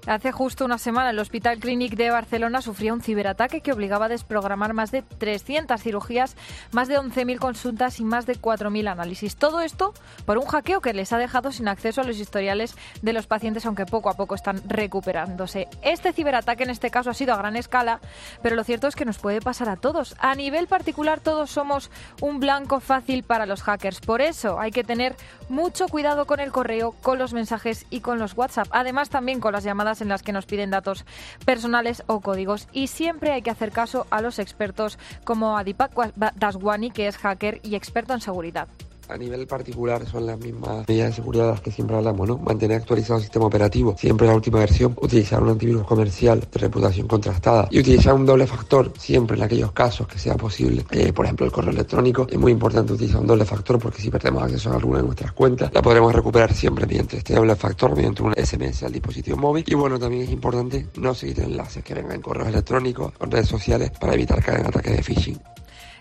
[0.06, 4.08] Hace justo una semana el Hospital Clínic de Barcelona sufrió un ciberataque que obligaba a
[4.08, 6.36] desprogramar más de 300 cirugías,
[6.70, 9.34] más de 11.000 consultas y más de 4.000 análisis.
[9.34, 13.12] Todo esto por un hackeo que les ha dejado sin acceso a los historiales de
[13.12, 15.66] los pacientes, aunque poco a poco están recuperándose.
[15.82, 17.98] Este ciberataque en este caso ha sido a gran escala,
[18.42, 20.14] pero lo cierto es que nos puede pasar a todos.
[20.20, 21.90] A nivel particular todos somos
[22.20, 23.98] un blanco fácil para los hackers.
[23.98, 25.16] Por eso hay que tener
[25.48, 28.68] mucho cuidado con el correo, con los mensajes y con los WhatsApp.
[28.70, 31.04] Además también con las llamadas en las que nos piden datos
[31.44, 32.68] personales o códigos.
[32.72, 35.92] Y siempre hay que hacer caso a los expertos como Adipak
[36.36, 38.68] Daswani, que es hacker y experto en seguridad.
[39.08, 42.38] A nivel particular son las mismas medidas de seguridad de las que siempre hablamos, ¿no?
[42.38, 47.06] Mantener actualizado el sistema operativo, siempre la última versión, utilizar un antivirus comercial de reputación
[47.06, 50.84] contrastada y utilizar un doble factor siempre en aquellos casos que sea posible.
[50.90, 52.26] Eh, por ejemplo, el correo electrónico.
[52.28, 55.32] Es muy importante utilizar un doble factor porque si perdemos acceso a alguna de nuestras
[55.32, 59.64] cuentas, la podremos recuperar siempre mediante este doble factor, mediante un SMS al dispositivo móvil.
[59.66, 63.48] Y bueno, también es importante no seguir enlaces que vengan en correos electrónicos o redes
[63.48, 65.55] sociales para evitar caer en ataques de phishing.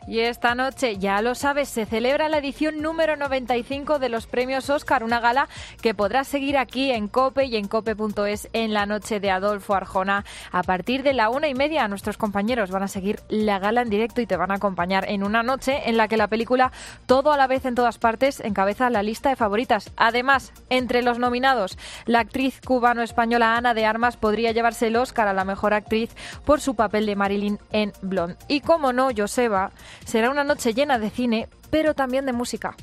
[0.07, 4.69] Y esta noche, ya lo sabes, se celebra la edición número 95 de los premios
[4.69, 5.49] Oscar, una gala
[5.81, 10.23] que podrás seguir aquí en Cope y en cope.es en la noche de Adolfo Arjona.
[10.51, 13.89] A partir de la una y media, nuestros compañeros van a seguir la gala en
[13.89, 16.71] directo y te van a acompañar en una noche en la que la película
[17.07, 19.91] Todo a la vez en todas partes encabeza la lista de favoritas.
[19.97, 25.33] Además, entre los nominados, la actriz cubano-española Ana de Armas podría llevarse el Oscar a
[25.33, 26.11] la mejor actriz
[26.45, 28.37] por su papel de Marilyn en Blonde.
[28.47, 29.71] Y como no, Joseba
[30.03, 32.75] Será una noche llena de cine, pero también de música.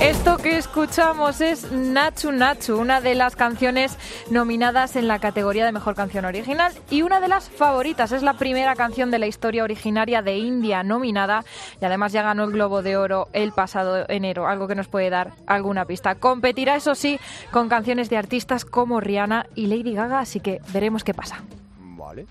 [0.00, 3.96] Esto que escuchamos es Nachu Nachu, una de las canciones
[4.30, 8.12] nominadas en la categoría de Mejor Canción Original y una de las favoritas.
[8.12, 11.44] Es la primera canción de la historia originaria de India nominada
[11.80, 15.10] y además ya ganó el Globo de Oro el pasado enero, algo que nos puede
[15.10, 16.14] dar alguna pista.
[16.14, 17.18] Competirá, eso sí,
[17.50, 21.42] con canciones de artistas como Rihanna y Lady Gaga, así que veremos qué pasa.
[21.78, 22.26] Vale.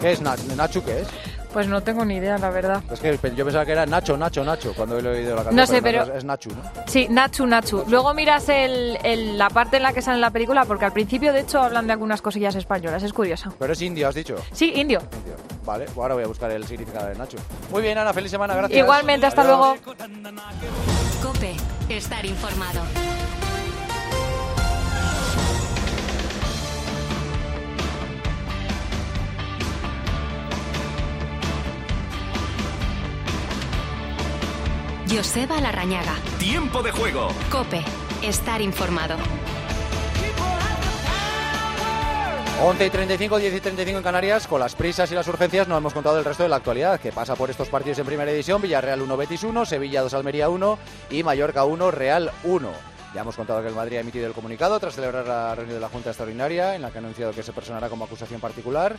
[0.00, 0.54] ¿Qué es Nachu?
[0.56, 1.08] ¿Nachu qué es?
[1.52, 2.82] Pues no tengo ni idea, la verdad.
[2.90, 5.56] Es que yo pensaba que era Nacho, Nacho, Nacho, cuando he oído la canción.
[5.56, 6.02] No sé, pero...
[6.14, 6.62] Es Nachu, ¿no?
[6.86, 7.84] Sí, Nachu, Nachu.
[7.88, 11.32] Luego miras el, la parte en la que sale en la película, porque al principio,
[11.32, 13.02] de hecho, hablan de algunas cosillas españolas.
[13.02, 13.52] Es curioso.
[13.58, 14.36] Pero es indio, has dicho.
[14.52, 15.00] Sí, indio.
[15.64, 17.38] Vale, pues ahora voy a buscar el significado de Nacho.
[17.70, 18.78] Muy bien, Ana, feliz semana, gracias.
[18.78, 19.76] Igualmente, hasta luego.
[21.22, 21.56] Cope,
[21.88, 22.80] estar informado.
[35.10, 36.14] Joseba Larrañaga.
[36.38, 37.30] Tiempo de juego.
[37.50, 37.82] Cope,
[38.22, 39.16] estar informado.
[42.62, 44.46] 11 y 35, 10 y 35 en Canarias.
[44.46, 47.10] Con las prisas y las urgencias no hemos contado el resto de la actualidad, que
[47.10, 48.62] pasa por estos partidos en primera edición.
[48.62, 50.78] Villarreal 1, Betis 1, Sevilla 2, Almería 1
[51.10, 52.70] y Mallorca 1, Real 1.
[53.12, 55.80] Ya hemos contado que el Madrid ha emitido el comunicado tras celebrar la reunión de
[55.80, 58.94] la Junta Extraordinaria, en la que ha anunciado que se personará como acusación particular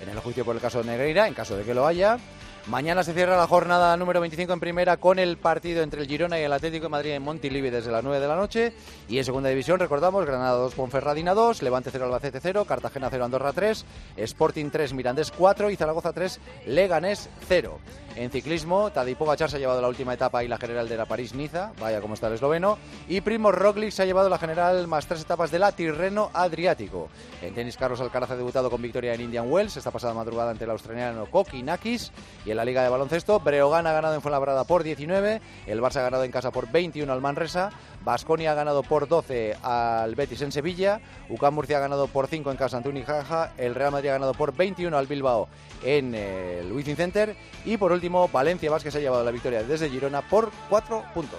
[0.00, 2.18] en el juicio por el caso de Negreira, en caso de que lo haya.
[2.66, 6.38] Mañana se cierra la jornada número 25 en primera con el partido entre el Girona
[6.38, 8.72] y el Atlético de Madrid en Montilivi desde las 9 de la noche.
[9.08, 13.24] Y en segunda división, recordamos, Granada 2, Ponferradina 2, Levante 0, Albacete 0, Cartagena 0,
[13.24, 13.86] Andorra 3,
[14.18, 17.78] Sporting 3, Mirandés 4 y Zaragoza 3, Leganés 0.
[18.18, 21.04] En ciclismo, Tadej Pogacar se ha llevado la última etapa y la general de la
[21.04, 22.76] París-Niza, vaya como está el esloveno,
[23.08, 27.10] y Primo Roglic se ha llevado la general más tres etapas de la Tirreno Adriático.
[27.40, 30.64] En tenis, Carlos Alcaraz ha debutado con victoria en Indian Wells esta pasada madrugada ante
[30.64, 32.10] el australiano Kokinakis
[32.44, 35.98] y en la Liga de Baloncesto, Breogán ha ganado en Fuenlabrada por 19, el Barça
[35.98, 37.70] ha ganado en casa por 21 al Manresa,
[38.04, 42.50] Basconia ha ganado por 12 al Betis en Sevilla, UCAM Murcia ha ganado por 5
[42.50, 45.48] en casa ante Unicaja, el Real Madrid ha ganado por 21 al Bilbao
[45.82, 50.22] en el Wizzing Center y por último Valencia Vázquez ha llevado la victoria desde Girona
[50.22, 51.38] por 4 puntos.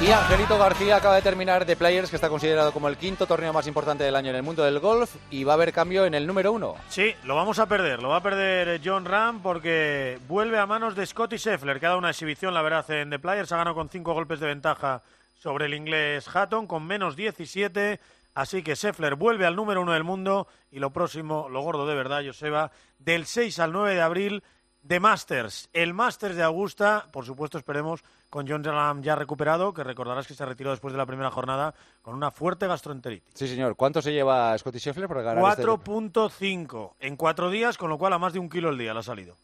[0.00, 3.52] Y Angelito García acaba de terminar The Players, que está considerado como el quinto torneo
[3.52, 6.14] más importante del año en el mundo del golf, y va a haber cambio en
[6.14, 6.76] el número uno.
[6.88, 8.00] Sí, lo vamos a perder.
[8.00, 11.88] Lo va a perder John Ram porque vuelve a manos de Scotty Scheffler, que ha
[11.88, 13.50] dado una exhibición, la verdad, en The Players.
[13.50, 15.02] Ha ganado con cinco golpes de ventaja
[15.36, 17.98] sobre el inglés Hatton, con menos 17.
[18.34, 21.96] Así que Scheffler vuelve al número uno del mundo y lo próximo, lo gordo de
[21.96, 24.44] verdad, Joseba, del 6 al 9 de abril
[24.82, 25.68] de Masters.
[25.72, 30.34] El Masters de Augusta, por supuesto, esperemos con John Ram ya recuperado, que recordarás que
[30.34, 33.32] se retiró después de la primera jornada con una fuerte gastroenteritis.
[33.34, 33.76] Sí, señor.
[33.76, 38.18] ¿Cuánto se lleva Scotty Scheffler por ganar 4.5 en cuatro días, con lo cual a
[38.18, 39.36] más de un kilo el día le ha salido.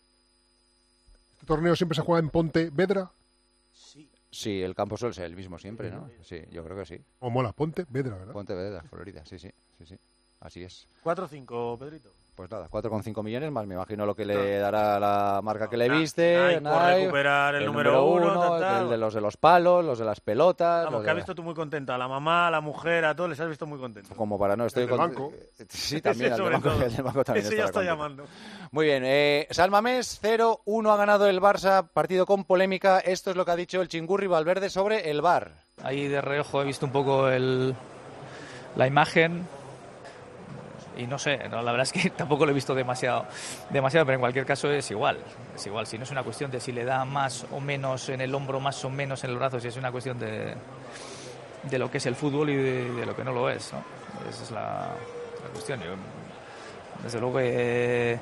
[1.34, 3.10] ¿Este torneo siempre se juega en Ponte Vedra?
[3.74, 4.08] Sí.
[4.30, 6.08] Sí, el campo suele ser el mismo siempre, ¿no?
[6.22, 7.00] Sí, yo creo que sí.
[7.20, 8.32] O mola, Ponte Vedra, ¿verdad?
[8.32, 9.96] Ponte Vedra, Florida, sí, sí, sí, sí.
[10.40, 10.86] Así es.
[11.04, 12.10] 4.5, Pedrito.
[12.34, 15.88] Pues nada, 4,5 millones más, me imagino lo que le dará la marca que le
[15.88, 16.60] viste.
[16.60, 20.20] Nike, por recuperar el, número uno, el de los de los palos, los de las
[20.20, 20.86] pelotas.
[20.86, 21.94] Vamos, que has visto tú muy contenta.
[21.94, 24.16] A la mamá, a la mujer, a todos les has visto muy contentos.
[24.16, 25.32] Como para no, estoy el del banco.
[25.68, 27.46] Sí, también, el, banco, el banco también.
[27.46, 28.24] Ese ya está llamando.
[28.72, 32.98] Muy bien, eh, Salmamés 0-1 ha ganado el Barça, partido con polémica.
[32.98, 35.52] Esto es lo que ha dicho el Chingurri Valverde sobre el Bar.
[35.84, 37.76] Ahí de reojo he visto un poco el,
[38.74, 39.46] la imagen
[40.96, 43.26] y no sé, la verdad es que tampoco lo he visto demasiado,
[43.70, 45.18] demasiado, pero en cualquier caso es igual,
[45.54, 48.20] es igual, si no es una cuestión de si le da más o menos en
[48.20, 50.54] el hombro, más o menos en el brazo, si es una cuestión de,
[51.70, 53.82] de lo que es el fútbol y de, lo que no lo es, ¿no?
[54.28, 54.88] Esa es la,
[55.52, 55.80] cuestión.
[57.02, 58.18] desde luego eh,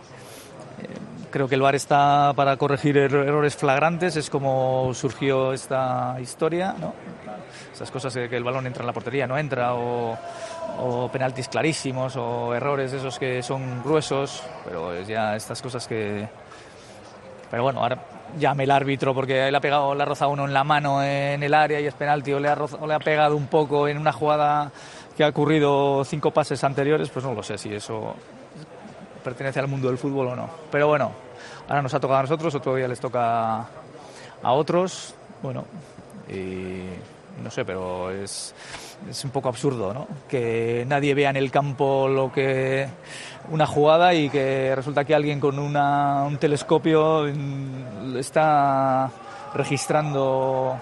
[1.31, 6.95] creo que el VAR está para corregir errores flagrantes, es como surgió esta historia, ¿no?
[7.73, 10.17] Esas cosas de que el balón entra en la portería, no entra, o,
[10.79, 16.29] o penaltis clarísimos, o errores esos que son gruesos, pero es ya estas cosas que...
[17.51, 17.98] Pero bueno, ahora
[18.38, 21.55] llame el árbitro porque le ha pegado, le ha uno en la mano en el
[21.55, 24.72] área y es penalti, o le ha, o pegado un poco en una jugada
[25.16, 28.14] que ha ocurrido cinco pases anteriores, pues no lo sé si eso
[29.22, 30.48] pertenece al mundo del fútbol o no.
[30.70, 31.12] Pero bueno,
[31.68, 33.61] ahora nos ha tocado a nosotros, otro día les toca
[34.42, 35.14] a otros.
[35.42, 35.64] Bueno,
[36.29, 36.85] y
[37.42, 38.55] no sé, pero es,
[39.09, 40.07] es un poco absurdo, ¿no?
[40.29, 42.87] Que nadie vea en el campo lo que
[43.51, 47.27] una jugada y que resulta que alguien con una, un telescopio
[48.17, 49.11] está
[49.55, 50.79] registrando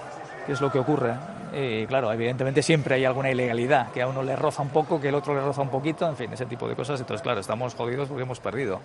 [0.46, 1.14] qué es lo que ocurre.
[1.52, 5.08] Y claro, evidentemente siempre hay alguna ilegalidad, que a uno le roza un poco, que
[5.08, 7.00] el otro le roza un poquito, en fin, ese tipo de cosas.
[7.00, 8.80] Entonces, claro, estamos jodidos porque hemos perdido.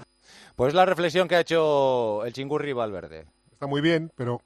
[0.56, 3.26] Pues la reflexión que ha hecho el chingurri Valverde.
[3.52, 4.42] Está muy bien, pero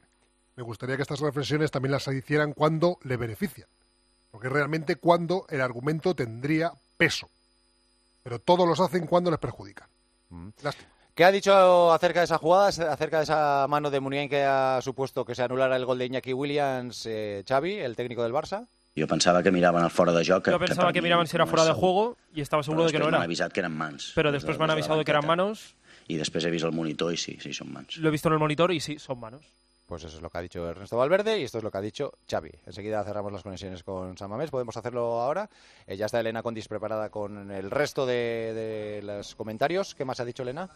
[0.56, 3.70] me gustaría que estas reflexiones también las hicieran cuando le benefician.
[4.32, 7.30] Porque realmente cuando el argumento tendría peso.
[8.24, 9.88] Pero todos los hacen cuando les perjudican.
[10.30, 10.50] Mm.
[11.16, 14.80] ¿Qué ha dicho acerca de esa jugada, acerca de esa mano de Muniain que ha
[14.82, 18.68] supuesto que se anulara el gol de Iñaki Williams, eh, Xavi, el técnico del Barça?
[18.96, 20.44] Yo pensaba que miraban al fuera de juego.
[20.46, 23.10] Yo pensaba que, miraban si era fuera de juego y estaba seguro de que no
[23.10, 23.22] era.
[23.22, 24.12] avisado que eran mans.
[24.16, 25.76] Pero después me han avisado de que eran manos.
[26.08, 27.98] Y después he visto el monitor y sí, sí son manos.
[27.98, 29.46] Lo he visto en el monitor y sí, son manos.
[29.90, 31.82] Pues eso es lo que ha dicho Ernesto Valverde y esto es lo que ha
[31.82, 32.52] dicho Xavi.
[32.68, 34.52] Enseguida cerramos las conexiones con San Mamés.
[34.52, 35.50] Podemos hacerlo ahora.
[35.88, 39.96] Eh, ya está Elena Condis preparada con el resto de, de los comentarios.
[39.96, 40.70] ¿Qué más ha dicho Elena?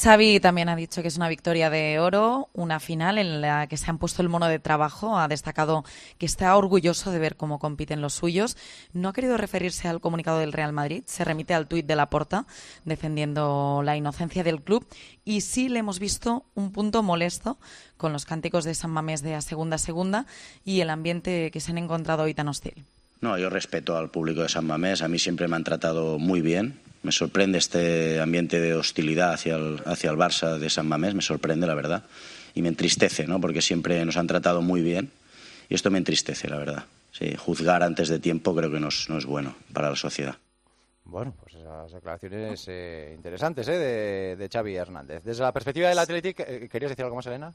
[0.00, 3.76] Xavi también ha dicho que es una victoria de oro, una final en la que
[3.76, 5.18] se han puesto el mono de trabajo.
[5.18, 5.84] Ha destacado
[6.18, 8.56] que está orgulloso de ver cómo compiten los suyos.
[8.92, 11.02] No ha querido referirse al comunicado del Real Madrid.
[11.06, 12.46] Se remite al tuit de Laporta
[12.84, 14.86] defendiendo la inocencia del club.
[15.24, 17.58] Y sí le hemos visto un punto molesto
[17.96, 20.26] con los cánticos de San Mamés de a segunda a segunda
[20.64, 22.84] y el ambiente que se han encontrado hoy tan hostil.
[23.20, 25.02] No, yo respeto al público de San Mamés.
[25.02, 29.56] A mí siempre me han tratado muy bien me sorprende este ambiente de hostilidad hacia
[29.56, 32.04] el, hacia el Barça de San Mamés, me sorprende, la verdad.
[32.54, 33.40] Y me entristece, ¿no?
[33.40, 35.10] Porque siempre nos han tratado muy bien.
[35.68, 36.84] Y esto me entristece, la verdad.
[37.12, 40.36] Sí, juzgar antes de tiempo creo que no es, no es bueno para la sociedad.
[41.04, 43.78] Bueno, pues esas declaraciones eh, interesantes ¿eh?
[43.78, 45.22] de, de Xavi Hernández.
[45.24, 47.52] Desde la perspectiva del Athletic, eh, ¿querías decir algo más, Elena?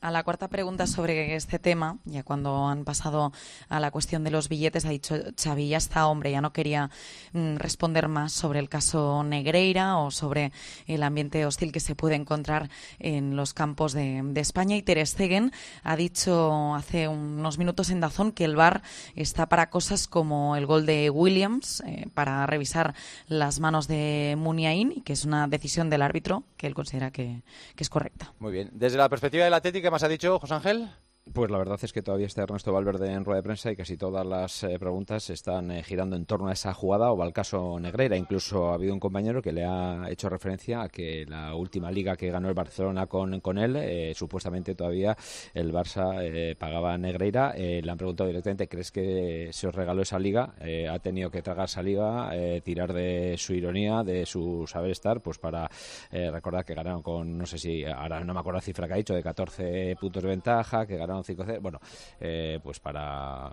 [0.00, 3.32] A la cuarta pregunta sobre este tema, ya cuando han pasado
[3.68, 6.90] a la cuestión de los billetes, ha dicho Xavi, ya está, hombre, ya no quería
[7.32, 10.52] mm, responder más sobre el caso Negreira o sobre
[10.86, 14.76] el ambiente hostil que se puede encontrar en los campos de, España.
[14.76, 18.82] Y Ter Stegen ha dicho hace unos minutos en Dazón que el VAR
[19.16, 22.94] está para cosas como el gol de Williams, eh, para revisar
[23.28, 27.42] las manos de Muniain, y que es una decisión del árbitro que él considera que,
[27.76, 28.32] que es correcta.
[28.38, 28.70] Muy bien.
[28.72, 30.88] Desde la perspectiva de la Atlética, ¿Qué más ha dicho José Ángel?
[31.32, 33.96] Pues la verdad es que todavía está Ernesto Valverde en rueda de prensa y casi
[33.96, 37.78] todas las eh, preguntas están eh, girando en torno a esa jugada o al caso
[37.78, 38.16] Negreira.
[38.16, 42.16] Incluso ha habido un compañero que le ha hecho referencia a que la última liga
[42.16, 45.16] que ganó el Barcelona con, con él, eh, supuestamente todavía
[45.54, 47.54] el Barça pagaba a Negreira.
[47.54, 50.54] le han preguntado directamente, ¿crees que se os regaló esa liga?
[50.90, 52.30] ha tenido que tragar saliva,
[52.64, 55.70] tirar de su ironía, de su saber estar, pues para
[56.10, 58.96] recordar que ganaron con, no sé si, ahora no me acuerdo la cifra que ha
[58.96, 61.19] dicho, de 14 puntos de ventaja, que ganaron
[61.60, 61.80] bueno,
[62.20, 63.52] eh, pues para,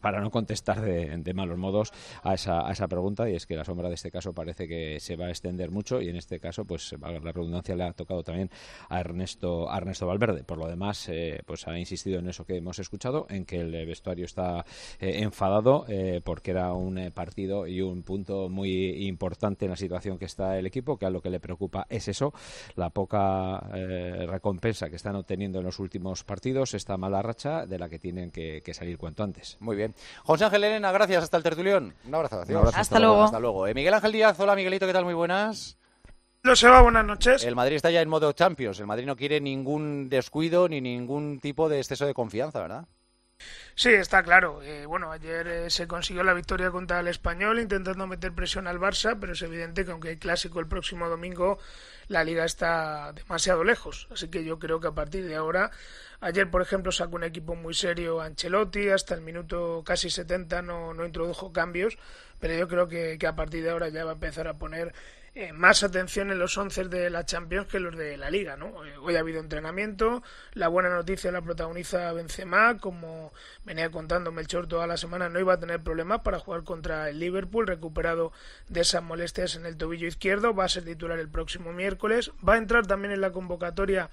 [0.00, 3.64] para no contestar de, malos modos a esa, a esa pregunta, y es que la
[3.64, 6.64] sombra de este caso parece que se va a extender mucho, y en este caso,
[6.64, 8.50] pues la redundancia le ha tocado también
[8.88, 10.44] a Ernesto, a Ernesto Valverde.
[10.44, 13.86] Por lo demás, eh, pues ha insistido en eso que hemos escuchado, en que el
[13.86, 14.64] vestuario está
[14.98, 15.86] eh, enfadado
[16.24, 20.66] porque era un partido y un punto muy importante en la situación que está el
[20.66, 22.32] equipo, que a lo que le preocupa es eso,
[22.76, 23.58] la poca
[24.26, 28.30] recompensa que están obteniendo en los últimos partidos, esta mala racha de la que tienen
[28.30, 29.56] que, salir cuanto antes.
[29.60, 29.94] Muy bien.
[30.24, 31.24] José Ángel Elena, gracias.
[31.24, 31.94] Hasta el tertulión.
[32.06, 32.40] Un abrazo.
[32.40, 33.22] hasta, luego.
[33.22, 33.66] Hasta luego.
[33.66, 35.04] Eh, Miguel Ángel Díaz, hola Miguelito, ¿qué tal?
[35.04, 35.76] Muy buenas.
[36.54, 37.44] se va, buenas noches.
[37.44, 38.80] El Madrid está ya en modo Champions.
[38.80, 42.86] El Madrid no quiere ningún descuido ni ningún tipo de exceso de confianza, ¿verdad?
[43.74, 44.62] Sí, está claro.
[44.62, 48.80] Eh, bueno, ayer eh, se consiguió la victoria contra el español intentando meter presión al
[48.80, 51.58] Barça, pero es evidente que aunque hay clásico el próximo domingo,
[52.08, 54.08] la liga está demasiado lejos.
[54.10, 55.70] Así que yo creo que a partir de ahora,
[56.20, 60.94] ayer por ejemplo sacó un equipo muy serio Ancelotti, hasta el minuto casi 70 no,
[60.94, 61.98] no introdujo cambios,
[62.40, 64.94] pero yo creo que, que a partir de ahora ya va a empezar a poner
[65.38, 68.86] eh, más atención en los once de la Champions que los de la Liga, ¿no?
[68.86, 70.22] Eh, hoy ha habido entrenamiento,
[70.54, 75.52] la buena noticia la protagoniza Benzema, como venía contando Melchor toda la semana, no iba
[75.52, 78.32] a tener problemas para jugar contra el Liverpool, recuperado
[78.68, 82.54] de esas molestias en el tobillo izquierdo, va a ser titular el próximo miércoles, va
[82.54, 84.08] a entrar también en la convocatoria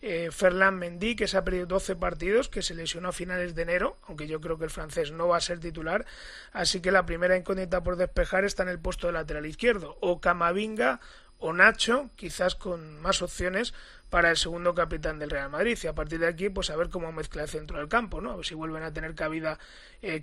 [0.00, 3.62] eh, Ferland Mendy, que se ha perdido 12 partidos, que se lesionó a finales de
[3.62, 6.06] enero, aunque yo creo que el francés no va a ser titular.
[6.52, 9.96] Así que la primera incógnita por despejar está en el puesto de lateral izquierdo.
[10.00, 11.00] O Camavinga
[11.38, 13.74] o Nacho, quizás con más opciones
[14.10, 15.78] para el segundo capitán del Real Madrid.
[15.82, 18.32] Y a partir de aquí, pues a ver cómo mezcla el centro del campo, ¿no?
[18.32, 19.58] A ver si vuelven a tener cabida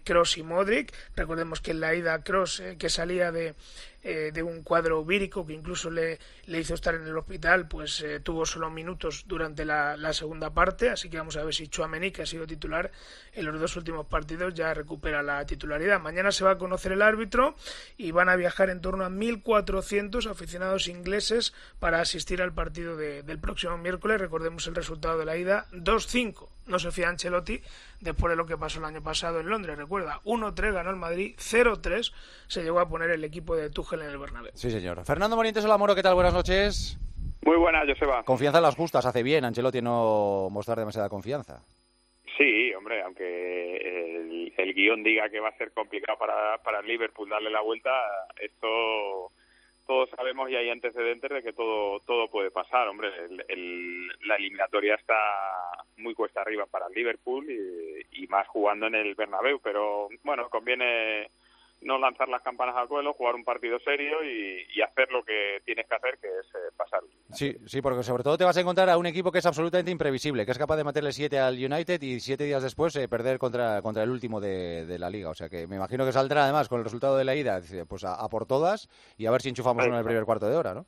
[0.04, 0.94] Cross eh, y Modric.
[1.16, 3.56] Recordemos que en la ida Cross, eh, que salía de,
[4.04, 8.04] eh, de un cuadro vírico que incluso le, le, hizo estar en el hospital, pues
[8.24, 10.90] tuvo solo minutos durante la, segunda parte.
[10.90, 12.92] Así que vamos a ver si Chouameni, que ha sido titular
[13.34, 16.00] en los dos últimos partidos, ya recupera la titularidad.
[16.00, 17.56] Mañana se va a conocer el árbitro
[17.98, 23.24] y van a viajar en torno a 1.400 aficionados ingleses para asistir al partido de,
[23.24, 24.22] del próximo miércoles.
[24.22, 26.55] Recordemos el resultado de la ida: 2-5.
[26.68, 27.62] No se fía Ancelotti
[28.02, 29.78] después de lo que pasó el año pasado en Londres.
[29.78, 32.12] Recuerda, 1-3 ganó el Madrid, 0-3
[32.48, 34.52] se llegó a poner el equipo de Tuchel en el Bernabéu.
[34.56, 35.04] Sí, señor.
[35.06, 36.16] Fernando Morientes, hola Moro, ¿qué tal?
[36.16, 36.98] Buenas noches.
[37.44, 38.24] Muy buenas, Joseba.
[38.24, 41.62] Confianza en las justas, hace bien Ancelotti no mostrar demasiada confianza.
[42.38, 46.88] Sí, hombre, aunque el, el guion diga que va a ser complicado para, para el
[46.88, 47.92] Liverpool darle la vuelta,
[48.42, 49.32] esto
[49.86, 53.10] todos sabemos y hay antecedentes de que todo todo puede pasar, hombre.
[53.48, 55.16] El, la eliminatoria está
[55.98, 60.50] muy cuesta arriba para el Liverpool y, y, más jugando en el Bernabéu, pero bueno,
[60.50, 61.30] conviene
[61.82, 65.62] no lanzar las campanas al vuelo, jugar un partido serio y, y hacer lo que
[65.66, 67.02] tienes que hacer, que es eh, pasar.
[67.32, 69.92] Sí, sí, porque sobre todo te vas a encontrar a un equipo que es absolutamente
[69.92, 73.38] imprevisible, que es capaz de meterle siete al United y siete días después eh, perder
[73.38, 75.30] contra, contra el último de, de, la liga.
[75.30, 78.04] O sea que me imagino que saldrá además con el resultado de la ida pues
[78.04, 80.56] a, a por todas y a ver si enchufamos uno en el primer cuarto de
[80.56, 80.86] hora, ¿no?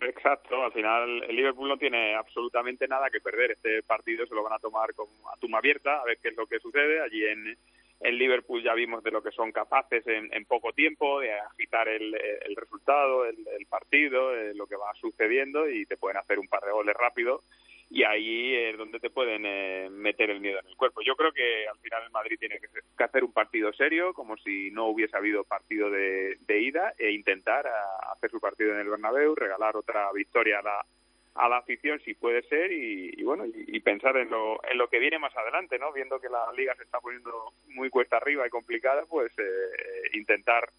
[0.00, 3.52] Exacto, al final el Liverpool no tiene absolutamente nada que perder.
[3.52, 6.36] Este partido se lo van a tomar con a tumba abierta, a ver qué es
[6.36, 7.58] lo que sucede allí en,
[8.00, 11.88] en Liverpool ya vimos de lo que son capaces en, en poco tiempo, de agitar
[11.88, 16.38] el, el resultado, el, el partido, eh, lo que va sucediendo y te pueden hacer
[16.38, 17.42] un par de goles rápido
[17.90, 21.00] y ahí es donde te pueden eh, meter el miedo en el cuerpo.
[21.00, 24.36] Yo creo que al final el Madrid tiene que, que hacer un partido serio, como
[24.36, 27.66] si no hubiese habido partido de, de ida, e intentar
[28.12, 30.86] hacer su partido en el Bernabéu, regalar otra victoria a la,
[31.34, 34.76] a la afición si puede ser y, y bueno y, y, pensar en lo, en
[34.78, 35.92] lo que viene más adelante, ¿no?
[35.92, 40.70] Viendo que la liga se está poniendo muy cuesta arriba y complicada, pues eh, intentar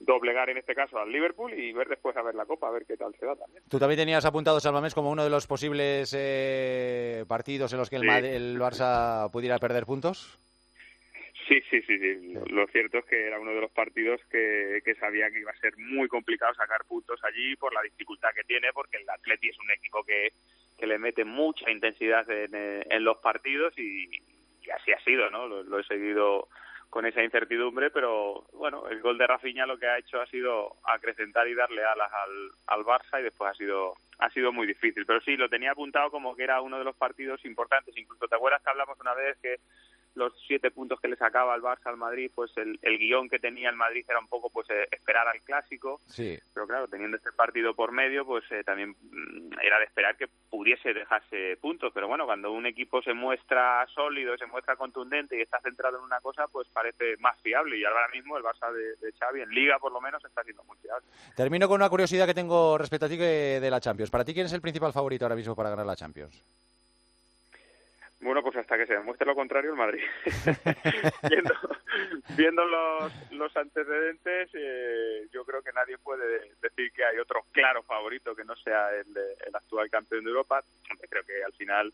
[0.00, 2.84] doblegar en este caso al Liverpool y ver después a ver la Copa, a ver
[2.86, 3.62] qué tal se da también.
[3.68, 7.96] ¿Tú también tenías apuntado Salmamés como uno de los posibles eh, partidos en los que
[7.96, 8.08] el, sí.
[8.08, 10.38] el Barça pudiera perder puntos?
[11.48, 12.34] Sí, sí, sí, sí.
[12.48, 15.56] Lo cierto es que era uno de los partidos que, que, sabía que iba a
[15.56, 19.58] ser muy complicado sacar puntos allí por la dificultad que tiene, porque el Atleti es
[19.58, 20.32] un equipo que,
[20.78, 24.08] que le mete mucha intensidad en, en los partidos y,
[24.62, 25.46] y, así ha sido, ¿no?
[25.46, 26.48] Lo, lo, he seguido
[26.88, 30.76] con esa incertidumbre, pero bueno, el gol de Rafinha lo que ha hecho ha sido
[30.84, 35.04] acrecentar y darle alas al, al Barça y después ha sido ha sido muy difícil.
[35.04, 37.96] Pero sí, lo tenía apuntado como que era uno de los partidos importantes.
[37.96, 39.56] Incluso te acuerdas que hablamos una vez que
[40.14, 43.38] los siete puntos que le sacaba el Barça al Madrid, pues el, el guion que
[43.38, 46.00] tenía el Madrid era un poco pues eh, esperar al clásico.
[46.06, 46.38] Sí.
[46.52, 50.28] Pero claro, teniendo este partido por medio, pues eh, también mm, era de esperar que
[50.50, 51.92] pudiese dejarse puntos.
[51.92, 56.04] Pero bueno, cuando un equipo se muestra sólido, se muestra contundente y está centrado en
[56.04, 57.78] una cosa, pues parece más fiable.
[57.78, 60.62] Y ahora mismo el Barça de, de Xavi, en Liga por lo menos, está siendo
[60.64, 61.06] muy fiable.
[61.36, 64.10] Termino con una curiosidad que tengo respecto a ti que de la Champions.
[64.10, 66.44] ¿Para ti quién es el principal favorito ahora mismo para ganar la Champions?
[68.24, 70.02] Bueno, pues hasta que se demuestre lo contrario el Madrid.
[71.28, 71.54] viendo,
[72.34, 77.82] viendo los, los antecedentes, eh, yo creo que nadie puede decir que hay otro claro
[77.82, 80.64] favorito que no sea el, el actual campeón de Europa.
[81.10, 81.92] Creo que al final,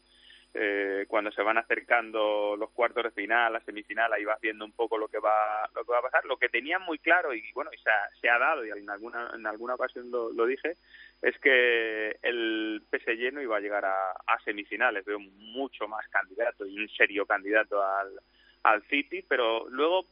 [0.53, 4.73] eh, cuando se van acercando los cuartos de final, la semifinal, ahí vas viendo un
[4.73, 6.25] poco lo que va lo que va a pasar.
[6.25, 8.91] Lo que tenían muy claro y bueno, y se, ha, se ha dado y en
[8.91, 10.77] alguna en alguna ocasión lo, dije
[11.23, 15.05] es que el PSG no iba a llegar a, semifinales.
[15.05, 18.21] Veo mucho más candidato y un serio candidato al,
[18.63, 20.05] al City, pero luego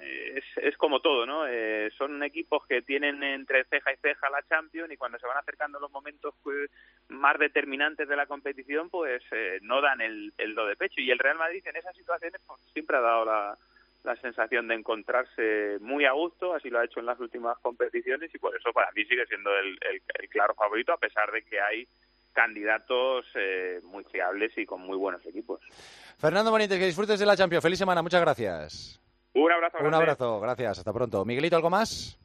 [0.00, 1.46] eh, es, es como todo, ¿no?
[1.46, 5.38] Eh, son equipos que tienen entre ceja y ceja la Champions y cuando se van
[5.38, 6.70] acercando los momentos pues,
[7.08, 11.00] más determinantes de la competición, pues eh, no dan el, el do de pecho.
[11.00, 13.56] Y el Real Madrid en esas situaciones pues, siempre ha dado la,
[14.04, 18.32] la sensación de encontrarse muy a gusto, así lo ha hecho en las últimas competiciones
[18.34, 21.42] y por eso para mí sigue siendo el, el, el claro favorito, a pesar de
[21.42, 21.88] que hay
[22.36, 25.60] candidatos eh, muy fiables y con muy buenos equipos.
[26.18, 27.62] Fernando Benítez, que disfrutes de la Champions.
[27.62, 29.00] Feliz semana, muchas gracias.
[29.34, 29.78] Un abrazo.
[29.78, 29.96] Un grande.
[29.96, 31.24] abrazo, gracias, hasta pronto.
[31.24, 32.18] Miguelito, ¿algo más?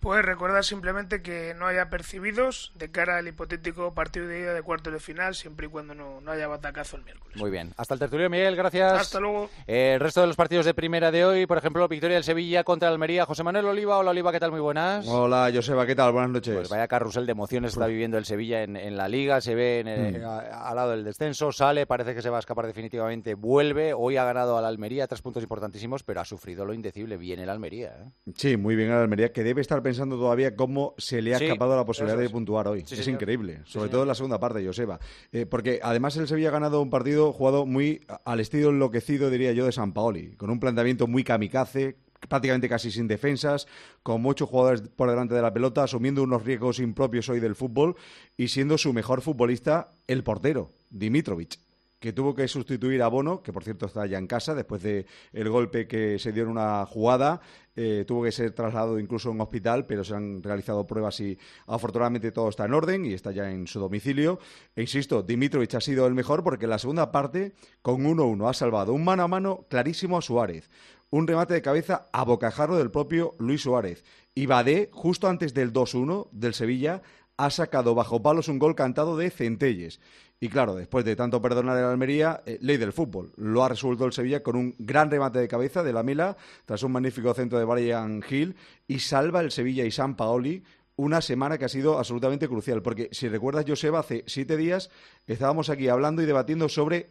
[0.00, 4.62] Pues recordar simplemente que no haya percibidos de cara al hipotético partido de ida de
[4.62, 7.36] cuartos de final, siempre y cuando no, no haya batacazo el miércoles.
[7.36, 7.72] Muy bien.
[7.76, 8.92] Hasta el tertulio, Miguel, gracias.
[8.92, 9.50] Hasta luego.
[9.66, 12.62] Eh, el resto de los partidos de primera de hoy, por ejemplo, victoria del Sevilla
[12.62, 13.26] contra el Almería.
[13.26, 14.52] José Manuel Oliva, hola Oliva, ¿qué tal?
[14.52, 15.04] Muy buenas.
[15.08, 16.12] Hola, Joseba, ¿qué tal?
[16.12, 16.54] Buenas noches.
[16.54, 19.80] Pues vaya carrusel de emociones está viviendo el Sevilla en, en la liga, se ve
[19.80, 20.24] en el- Mm.
[20.24, 24.16] a- al lado del descenso, sale, parece que se va a escapar definitivamente, vuelve, hoy
[24.16, 27.88] ha ganado al Almería, tres puntos importantísimos, pero ha sufrido lo indecible, bien el Almería.
[27.98, 28.32] ¿eh?
[28.36, 31.44] Sí, muy bien la Almería, que debe estar pensando todavía cómo se le ha Sí,
[31.46, 32.32] escapado la posibilidad eso de es.
[32.32, 32.84] puntuar hoy.
[32.86, 33.20] Sí, es señor.
[33.22, 35.00] increíble, sobre todo en la segunda parte, Joseba.
[35.32, 39.52] Eh, porque además el Sevilla ha ganado un partido jugado muy al estilo enloquecido, diría
[39.52, 41.96] yo, de San Paoli, con un planteamiento muy kamikaze,
[42.28, 43.66] prácticamente casi sin defensas,
[44.02, 47.96] con muchos jugadores por delante de la pelota, asumiendo unos riesgos impropios hoy del fútbol
[48.36, 51.58] y siendo su mejor futbolista el portero, Dimitrovic
[51.98, 55.06] que tuvo que sustituir a Bono, que por cierto está ya en casa después de
[55.32, 57.40] el golpe que se dio en una jugada,
[57.74, 61.38] eh, tuvo que ser trasladado incluso a un hospital, pero se han realizado pruebas y
[61.66, 64.38] afortunadamente todo está en orden y está ya en su domicilio.
[64.76, 68.54] E insisto, Dimitrovic ha sido el mejor porque en la segunda parte, con 1-1, ha
[68.54, 70.70] salvado un mano a mano clarísimo a Suárez.
[71.10, 74.04] Un remate de cabeza a bocajarro del propio Luis Suárez.
[74.34, 77.02] Y Badé, justo antes del 2-1 del Sevilla,
[77.38, 80.00] ha sacado bajo palos un gol cantado de Centelles.
[80.40, 83.32] Y claro, después de tanto perdonar el Almería, eh, ley del fútbol.
[83.36, 86.82] Lo ha resuelto el Sevilla con un gran remate de cabeza de la Mela, tras
[86.84, 88.54] un magnífico centro de Brian Hill,
[88.86, 90.62] y salva el Sevilla y San Paoli
[90.94, 92.82] una semana que ha sido absolutamente crucial.
[92.82, 94.90] Porque si recuerdas, Joseba, hace siete días
[95.26, 97.10] estábamos aquí hablando y debatiendo sobre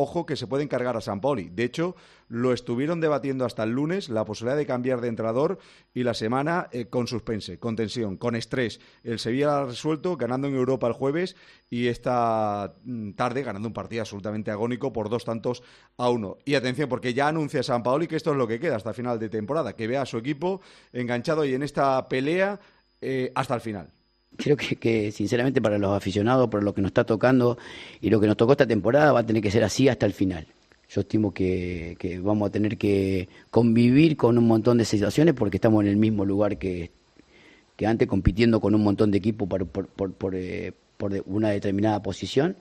[0.00, 1.48] ojo que se pueden cargar a San Paoli.
[1.48, 1.96] De hecho,
[2.28, 5.58] lo estuvieron debatiendo hasta el lunes, la posibilidad de cambiar de entrenador
[5.92, 8.80] y la semana eh, con suspense, con tensión, con estrés.
[9.02, 11.34] El Sevilla ha resuelto ganando en Europa el jueves
[11.68, 15.64] y esta mm, tarde ganando un partido absolutamente agónico por dos tantos
[15.96, 16.38] a uno.
[16.44, 19.18] Y atención, porque ya anuncia San Paoli que esto es lo que queda hasta final
[19.18, 20.60] de temporada, que vea a su equipo
[20.92, 22.60] enganchado y en esta pelea
[23.00, 23.97] eh, hasta el final.
[24.36, 27.58] Creo que, que, sinceramente para los aficionados, por lo que nos está tocando
[28.00, 30.12] y lo que nos tocó esta temporada, va a tener que ser así hasta el
[30.12, 30.46] final.
[30.90, 35.82] Yo estimo que, vamos a tener que convivir con un montón de situaciones porque estamos
[35.84, 36.90] en el mismo lugar que,
[37.84, 40.72] antes, compitiendo con un montón de equipos por, por, por, eh,
[41.26, 42.56] una determinada posición.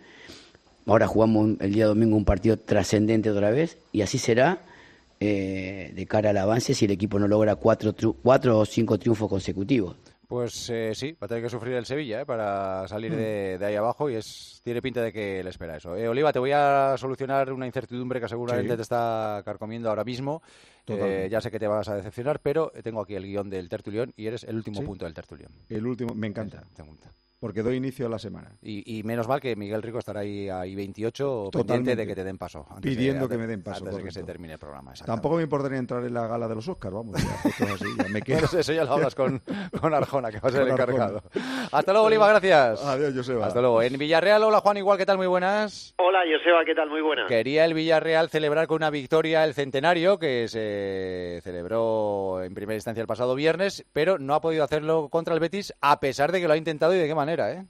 [0.86, 4.62] Ahora jugamos el día domingo un partido trascendente otra vez y así será
[5.20, 9.30] eh, de cara al avance si el equipo no logra cuatro, cuatro o cinco triunfos
[9.30, 9.96] consecutivos.
[10.28, 12.26] Pues eh, sí, va a tener que sufrir el Sevilla ¿eh?
[12.26, 15.96] para salir de, de ahí abajo y es tiene pinta de que le espera eso.
[15.96, 18.76] Eh, Oliva, te voy a solucionar una incertidumbre que seguramente Sí.
[18.76, 20.42] te está carcomiendo ahora mismo.
[20.86, 24.14] Eh, ya sé que te vas a decepcionar, pero tengo aquí el guion del tertulión
[24.18, 24.86] y eres el último Sí.
[24.86, 25.52] punto del tertulión.
[25.70, 26.62] El último, me encanta.
[27.40, 28.52] Porque doy inicio a la semana.
[28.64, 31.96] Y, y menos mal que Miguel Rico estará ahí, ahí 28 pendiente Totalmente.
[31.96, 32.66] de que te den paso.
[32.68, 34.94] antes de- Pidiendo que antes- me den paso, Antes de que se termine el programa.
[35.06, 37.16] Tampoco me importaría entrar en la gala de los Oscars, vamos.
[37.22, 38.40] Ya, puestos así, ya me quedo.
[38.42, 39.40] Bueno, eso ya lo hablas con,
[39.80, 41.22] con Arjona, que va a ser el encargado.
[41.72, 42.84] Hasta luego, Oliva, gracias.
[42.84, 43.46] Adiós, Joseba.
[43.46, 43.84] Hasta luego.
[43.84, 45.18] En Villarreal, hola Juan, igual, ¿qué tal?
[45.18, 45.94] Muy buenas.
[46.00, 46.90] Hola, Joseba, ¿qué tal?
[46.90, 47.28] Muy buena.
[47.28, 53.02] Quería el Villarreal celebrar con una victoria el centenario que se celebró en primera instancia
[53.02, 56.48] el pasado viernes, pero no ha podido hacerlo contra el Betis a pesar de que
[56.48, 57.68] lo ha intentado y de qué manera, ¿eh?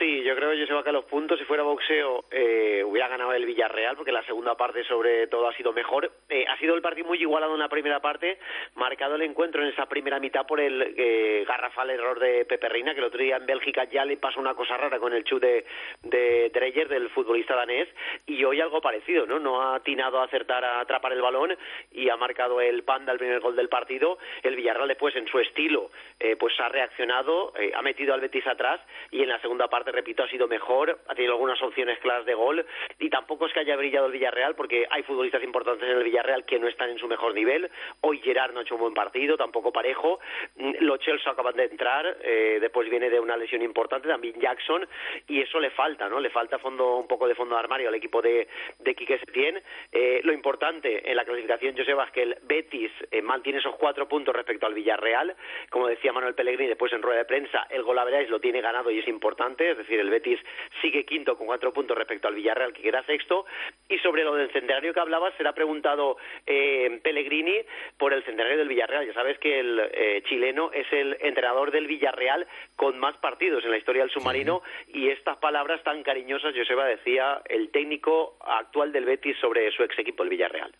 [0.00, 3.34] Sí, yo creo que Joseba que a los puntos, si fuera boxeo, eh, hubiera ganado
[3.34, 6.10] el Villarreal, porque la segunda parte sobre todo ha sido mejor.
[6.30, 8.38] Eh, ha sido el partido muy igualado en la primera parte,
[8.76, 12.94] marcado el encuentro en esa primera mitad por el eh, garrafal error de Pepe Reina,
[12.94, 15.46] que el otro día en Bélgica ya le pasó una cosa rara con el chute
[15.46, 15.66] de,
[16.02, 17.86] de Dreyer, del futbolista danés,
[18.24, 19.38] y hoy algo parecido, ¿no?
[19.38, 21.54] No ha atinado a acertar a atrapar el balón
[21.92, 24.16] y ha marcado el Panda el primer gol del partido.
[24.42, 28.46] El Villarreal después, en su estilo, eh, pues ha reaccionado, eh, ha metido al Betis
[28.46, 28.80] atrás
[29.10, 32.34] y en la segunda parte, repito, ha sido mejor, ha tenido algunas opciones claras de
[32.34, 32.64] gol
[32.98, 36.44] y tampoco es que haya brillado el Villarreal porque hay futbolistas importantes en el Villarreal
[36.44, 37.70] que no están en su mejor nivel.
[38.00, 40.20] Hoy Gerard no ha hecho un buen partido, tampoco parejo.
[40.56, 44.86] Mm, Los Chelsea acaban de entrar, eh, después viene de una lesión importante, también Jackson,
[45.28, 46.20] y eso le falta, ¿no?
[46.20, 49.62] Le falta fondo un poco de fondo de armario al equipo de, de Quique Setién.
[49.92, 54.34] Eh, lo importante en la clasificación, Joseba, que el Betis eh, mantiene esos cuatro puntos
[54.34, 55.36] respecto al Villarreal.
[55.70, 58.98] Como decía Manuel Pellegrini después en rueda de prensa, el gol lo tiene ganado y
[58.98, 60.38] es importante, decir, el Betis
[60.80, 63.44] sigue quinto con cuatro puntos respecto al Villarreal, que queda sexto.
[63.88, 66.16] Y sobre lo del centenario que hablabas, será preguntado
[66.46, 67.56] eh, Pellegrini
[67.98, 69.06] por el centenario del Villarreal.
[69.06, 73.70] Ya sabes que el eh, chileno es el entrenador del Villarreal con más partidos en
[73.70, 79.04] la historia del submarino y estas palabras tan cariñosas, Joseba, decía el técnico actual del
[79.04, 80.72] Betis sobre su ex equipo, el Villarreal.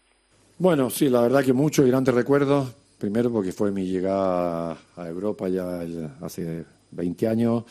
[0.59, 2.75] Bueno, sí, la verdad que mucho y grandes recuerdos.
[2.99, 5.81] Primero porque fue mi llegada a Europa ya
[6.21, 7.65] hace 20 años.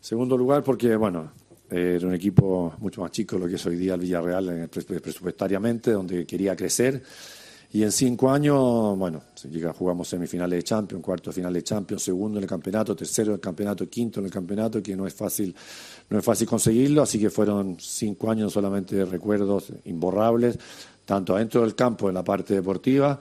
[0.00, 1.32] Segundo lugar porque, bueno,
[1.70, 5.90] era un equipo mucho más chico de lo que es hoy día el Villarreal presupuestariamente,
[5.92, 7.02] donde quería crecer.
[7.70, 9.20] Y en cinco años, bueno,
[9.76, 13.40] jugamos semifinales de Champions, cuarto final de Champions, segundo en el campeonato, tercero en el
[13.40, 15.54] campeonato, quinto en el campeonato, que no es fácil,
[16.08, 20.58] no es fácil conseguirlo, así que fueron cinco años solamente de recuerdos imborrables,
[21.04, 23.20] tanto adentro del campo en la parte deportiva,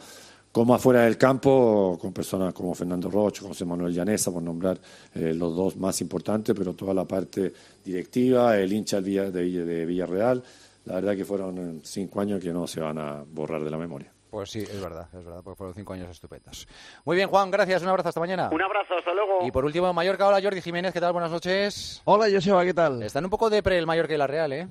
[0.57, 4.79] como afuera del campo, con personas como Fernando Rocho, José Manuel Llanesa, por nombrar
[5.13, 7.53] eh, los dos más importantes, pero toda la parte
[7.85, 10.43] directiva, el hincha de, de Villarreal,
[10.85, 14.11] la verdad que fueron cinco años que no se van a borrar de la memoria.
[14.31, 16.67] Pues sí, es verdad, es verdad, porque fueron cinco años estupendos.
[17.05, 18.49] Muy bien, Juan, gracias, un abrazo, hasta mañana.
[18.51, 19.45] Un abrazo, hasta luego.
[19.45, 21.13] Y por último, Mallorca, hola Jordi Jiménez, ¿qué tal?
[21.13, 22.01] Buenas noches.
[22.05, 23.03] Hola, Joseba, ¿qué tal?
[23.03, 24.67] Están un poco de pre el Mallorca y la Real, ¿eh?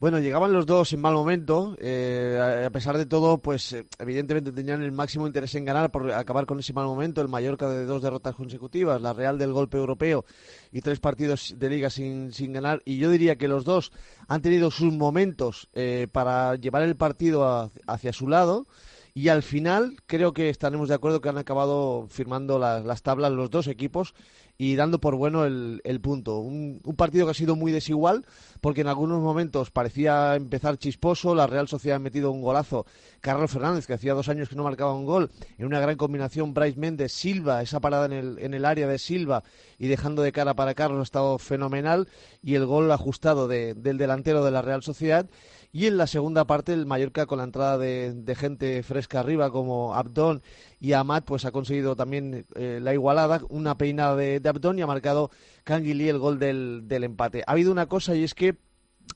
[0.00, 1.76] Bueno, llegaban los dos en mal momento.
[1.78, 6.10] Eh, a pesar de todo, pues eh, evidentemente tenían el máximo interés en ganar por
[6.10, 7.20] acabar con ese mal momento.
[7.20, 10.24] El Mallorca de dos derrotas consecutivas, la Real del golpe europeo
[10.72, 12.80] y tres partidos de liga sin, sin ganar.
[12.86, 13.92] Y yo diría que los dos
[14.26, 18.66] han tenido sus momentos eh, para llevar el partido hacia su lado.
[19.12, 23.50] Y al final creo que estaremos de acuerdo que han acabado firmando las tablas los
[23.50, 24.14] dos equipos
[24.60, 26.40] y dando por bueno el, punto.
[26.40, 28.26] Un, partido que ha sido muy desigual
[28.60, 32.84] porque en algunos momentos parecía empezar chisposo, la Real Sociedad ha metido un golazo,
[33.22, 36.52] Carlos Fernández, que hacía dos años que no marcaba un gol, en una gran combinación
[36.52, 39.44] Bryce Méndez, Silva, esa parada en el, en el área de Silva
[39.78, 42.06] y dejando de cara para Carlos ha estado fenomenal
[42.42, 45.24] y el gol ajustado del delantero de la Real Sociedad
[45.72, 49.94] y en la segunda parte el Mallorca con la entrada de, gente fresca arriba como
[49.94, 50.42] Abdón
[50.80, 54.86] y Amat pues ha conseguido también eh, la igualada, una peinada de, Abdón y ha
[54.86, 55.30] marcado
[55.64, 57.44] Canguilí el gol del, empate.
[57.46, 58.56] Ha habido una cosa y es que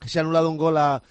[0.05, 1.01] se ha anulado un gol a,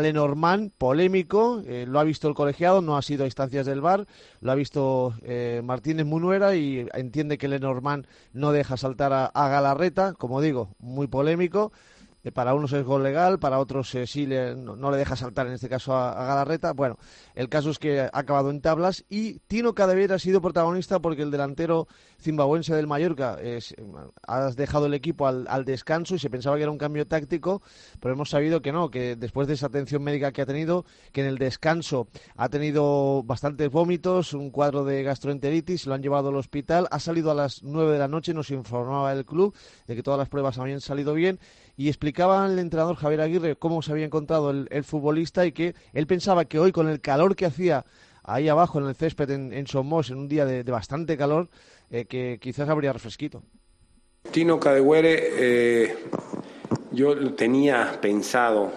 [0.00, 4.06] Lenormand, polémico, eh, lo ha visto el colegiado, no ha sido a instancias del VAR,
[4.40, 10.14] lo ha visto eh, Martínez Munuera y entiende que Lenormand no deja saltar a Galarreta,
[10.14, 11.72] como digo, muy polémico
[12.32, 15.68] para unos es gol legal, para otros eh, sí no, le deja saltar en este
[15.68, 16.72] caso a, Galarreta.
[16.72, 16.98] Bueno,
[17.34, 21.22] el caso es que ha acabado en tablas y Tino Cadevera ha sido protagonista porque
[21.22, 21.86] el delantero
[22.20, 23.74] zimbabuense del Mallorca es,
[24.26, 27.62] ha dejado el equipo al, descanso y se pensaba que era un cambio táctico,
[28.00, 31.20] pero hemos sabido que no, que después de esa atención médica que ha tenido, que
[31.20, 36.36] en el descanso ha tenido bastantes vómitos, un cuadro de gastroenteritis, lo han llevado al
[36.36, 39.54] hospital, ha salido a las nueve de la noche, nos informaba el club
[39.86, 41.38] de que todas las pruebas habían salido bien
[41.76, 46.06] y explicaba el entrenador Javier Aguirre cómo se había encontrado el, futbolista y que él
[46.06, 47.84] pensaba que hoy con el calor que hacía
[48.22, 51.48] ahí abajo en el césped en, Somos en un día de, bastante calor,
[51.90, 53.42] eh, que quizás habría refresquito.
[54.30, 55.96] Tino Cadegüere, eh,
[56.92, 58.72] yo tenía pensado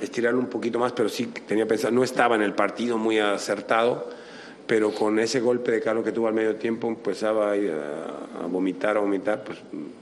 [0.00, 4.08] estirarlo un poquito más, pero sí tenía pensado, no estaba en el partido muy acertado
[4.70, 9.00] pero con ese golpe de calor que tuvo al medio tiempo empezaba a, vomitar, a
[9.00, 9.58] vomitar, pues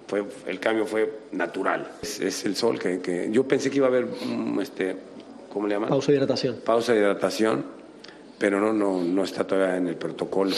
[0.06, 1.90] fue, el cambio fue natural.
[2.02, 4.06] Es, el sol que, yo pensé que iba a haber,
[4.60, 4.94] este,
[5.50, 5.88] ¿cómo le llaman?
[5.88, 6.56] Pausa de hidratación.
[6.66, 7.64] Pausa de hidratación,
[8.38, 10.54] pero no, no, no está todavía en el protocolo.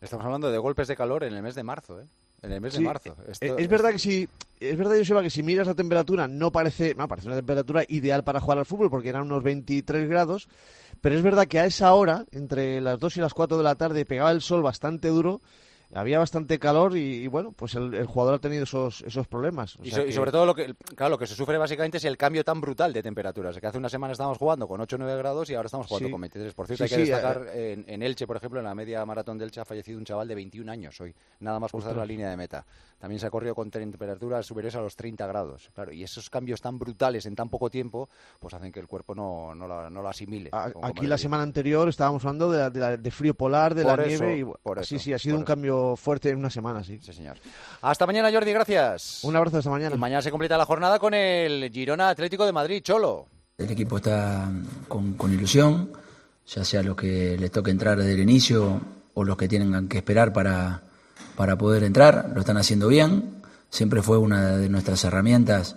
[0.00, 2.06] Estamos hablando de golpes de calor en el mes de marzo, ¿eh?
[2.42, 3.14] En el mes de marzo.
[3.40, 4.28] Eh, es, verdad que si
[4.60, 8.24] es verdad, Joseba, que si miras la temperatura no parece, no, parece una temperatura ideal
[8.24, 10.48] para jugar al fútbol porque eran unos 23 grados,
[11.00, 13.74] pero es verdad que a esa hora, entre las 2 y las 4 de la
[13.74, 15.40] tarde, pegaba el sol bastante duro
[15.92, 19.76] había bastante calor y, bueno, pues el, jugador ha tenido esos, esos problemas.
[19.82, 22.60] y, sobre todo lo que, claro, lo que se sufre básicamente es el cambio tan
[22.60, 23.58] brutal de temperaturas.
[23.58, 26.10] Que hace una semana estábamos jugando con 8 o 9 grados y ahora estamos jugando
[26.10, 26.54] con 23.
[26.54, 29.44] Por cierto, hay que destacar eh, en, Elche, por ejemplo, en la media maratón de
[29.44, 32.36] Elche ha fallecido un chaval de 21 años hoy, nada más cruzar la línea de
[32.36, 32.64] meta.
[32.98, 35.70] También se ha corrido con temperaturas superiores a los 30 grados.
[35.74, 39.14] Claro, y esos cambios tan brutales en tan poco tiempo, pues hacen que el cuerpo
[39.14, 40.50] no, no, lo asimile.
[40.82, 44.38] aquí la semana anterior estábamos hablando de, frío polar, de la nieve.
[44.38, 46.98] Y, sí, sí, ha sido un cambio fuerte en una semana sí.
[47.02, 47.38] Sí, señor.
[47.82, 49.24] Hasta mañana, Jordi, gracias.
[49.24, 49.96] Un abrazo hasta mañana.
[49.96, 53.26] mañana se completa la jornada con el Girona Atlético de Madrid, Cholo.
[53.58, 54.50] El equipo está
[54.88, 55.92] con, ilusión,
[56.46, 58.80] ya sea los que les toque entrar desde el inicio
[59.14, 60.82] o los que tienen que esperar para,
[61.36, 63.42] para poder entrar, lo están haciendo bien.
[63.68, 65.76] Siempre fue una de nuestras herramientas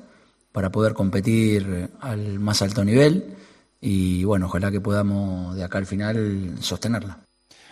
[0.53, 3.35] para poder competir al más alto nivel
[3.81, 7.22] y bueno, ojalá que podamos de acá al final sostenerla.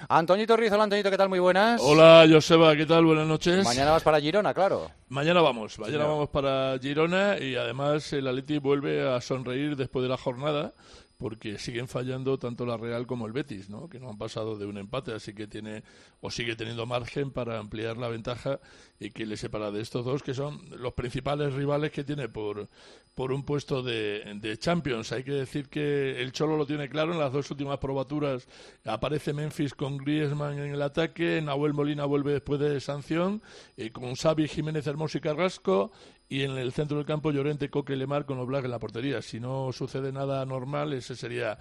[0.09, 1.29] Antoñito Riz, hola Antoñito, ¿qué tal?
[1.29, 1.81] Muy buenas.
[1.83, 3.05] Hola, Joseba, ¿qué tal?
[3.05, 3.63] Buenas noches.
[3.63, 4.89] Mañana vas para Girona, claro.
[5.09, 10.09] Mañana vamos, mañana vamos para Girona y además el Atleti vuelve a sonreír después de
[10.09, 10.73] la jornada
[11.21, 13.87] porque siguen fallando tanto la Real como el Betis, ¿no?
[13.87, 15.83] Que no han pasado de un empate, así que tiene
[16.19, 18.59] o sigue teniendo margen para ampliar la ventaja
[18.99, 22.67] y que le separa de estos dos que son los principales rivales que tiene por
[23.13, 25.11] por un puesto de, de Champions.
[25.11, 28.47] Hay que decir que el Cholo lo tiene claro en las dos últimas probaturas.
[28.85, 33.43] Aparece Memphis con Griezmann en el ataque, Nahuel Molina vuelve después de sanción,
[33.77, 35.91] eh, con Xavi, Jiménez, Hermoso y Carrasco,
[36.31, 39.21] y en el centro del campo Llorente, Coque, Lemar con Oblak en la portería.
[39.21, 41.59] Si no sucede nada normal, ese sería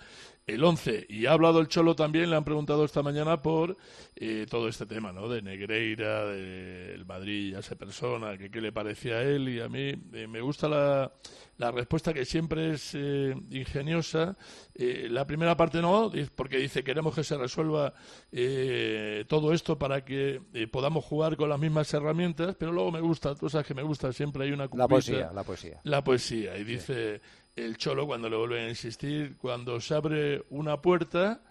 [0.54, 1.06] el 11.
[1.08, 3.76] Y ha hablado el Cholo también, le han preguntado esta mañana por
[4.16, 5.28] eh, todo este tema, ¿no?
[5.28, 9.48] De Negreira, del Madrid, ya se persona, que qué le parecía a él.
[9.48, 11.12] Y a mí eh, me gusta la,
[11.58, 14.36] la respuesta que siempre es eh, ingeniosa.
[14.74, 17.92] Eh, la primera parte no, porque dice queremos que se resuelva
[18.32, 23.00] eh, todo esto para que eh, podamos jugar con las mismas herramientas, pero luego me
[23.00, 24.88] gusta, tú sabes que me gusta, siempre hay una La cupita.
[24.88, 25.80] poesía, la poesía.
[25.84, 26.56] La poesía.
[26.58, 27.20] Y dice
[27.56, 31.42] el Cholo cuando le vuelven a insistir, cuando se abre una puerta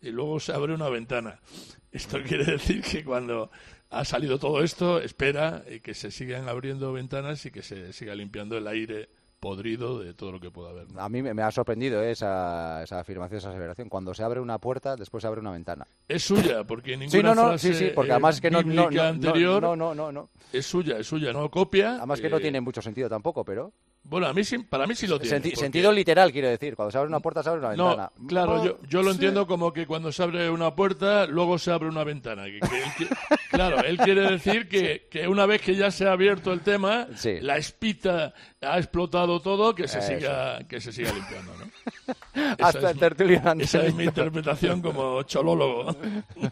[0.00, 1.40] y luego se abre una ventana.
[1.92, 3.50] Esto quiere decir que cuando
[3.90, 8.14] ha salido todo esto, espera eh, que se sigan abriendo ventanas y que se siga
[8.14, 10.90] limpiando el aire podrido de todo lo que pueda haber.
[10.90, 11.00] ¿no?
[11.00, 13.88] A mí me, me ha sorprendido eh, esa, esa afirmación, esa aseveración.
[13.88, 15.86] Cuando se abre una puerta, después se abre una ventana.
[16.08, 18.62] Es suya, porque ninguna Sí, no, no, frase sí, sí, porque además es que no,
[18.62, 20.30] no, anterior no, no, no, no.
[20.52, 21.96] es suya, es suya, no copia.
[21.96, 23.72] Además que no eh, tiene mucho sentido tampoco, pero...
[24.08, 25.36] Bueno, a mí sí, para mí sí lo tiene.
[25.36, 26.76] Senti- porque- Sentido literal, quiero decir.
[26.76, 28.10] Cuando se abre una puerta, se abre una ventana.
[28.18, 29.16] No, claro, Oh, yo, yo lo sí.
[29.16, 32.44] entiendo como que cuando se abre una puerta, luego se abre una ventana.
[32.44, 33.08] Que- que él qui-
[33.50, 37.08] claro, él quiere decir que, que una vez que ya se ha abierto el tema,
[37.40, 40.08] la espita ha explotado todo, que se Eso.
[40.08, 41.64] siga que se siga limpiando, ¿no?
[42.60, 45.94] Hasta el tertulio Esa es mi interpretación como cholólogo.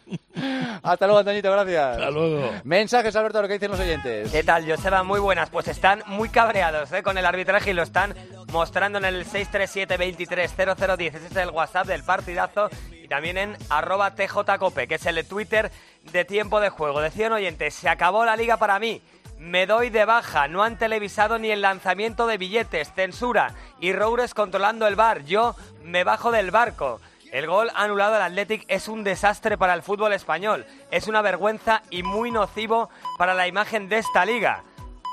[0.82, 1.96] Hasta luego, Antoñito, gracias.
[1.96, 2.50] Hasta luego.
[2.64, 4.32] Mensajes, Alberto, lo que dicen los oyentes.
[4.32, 5.02] ¿Qué tal, Joseba?
[5.02, 5.50] Muy buenas.
[5.50, 7.02] Pues están muy cabreados ¿eh?
[7.02, 8.14] con el arbitraje y lo están
[8.52, 11.14] mostrando en el 637-230010.
[11.14, 12.68] Ese es el WhatsApp del partidazo.
[13.02, 15.70] Y también en arroba tjcope, que es el Twitter
[16.12, 17.00] de tiempo de juego.
[17.00, 19.00] Decían oyentes, se acabó la liga para mí.
[19.38, 24.34] Me doy de baja, no han televisado ni el lanzamiento de billetes, censura y Roures
[24.34, 25.24] controlando el bar.
[25.24, 27.00] Yo me bajo del barco.
[27.32, 30.64] El gol anulado al Athletic es un desastre para el fútbol español.
[30.90, 34.62] Es una vergüenza y muy nocivo para la imagen de esta liga.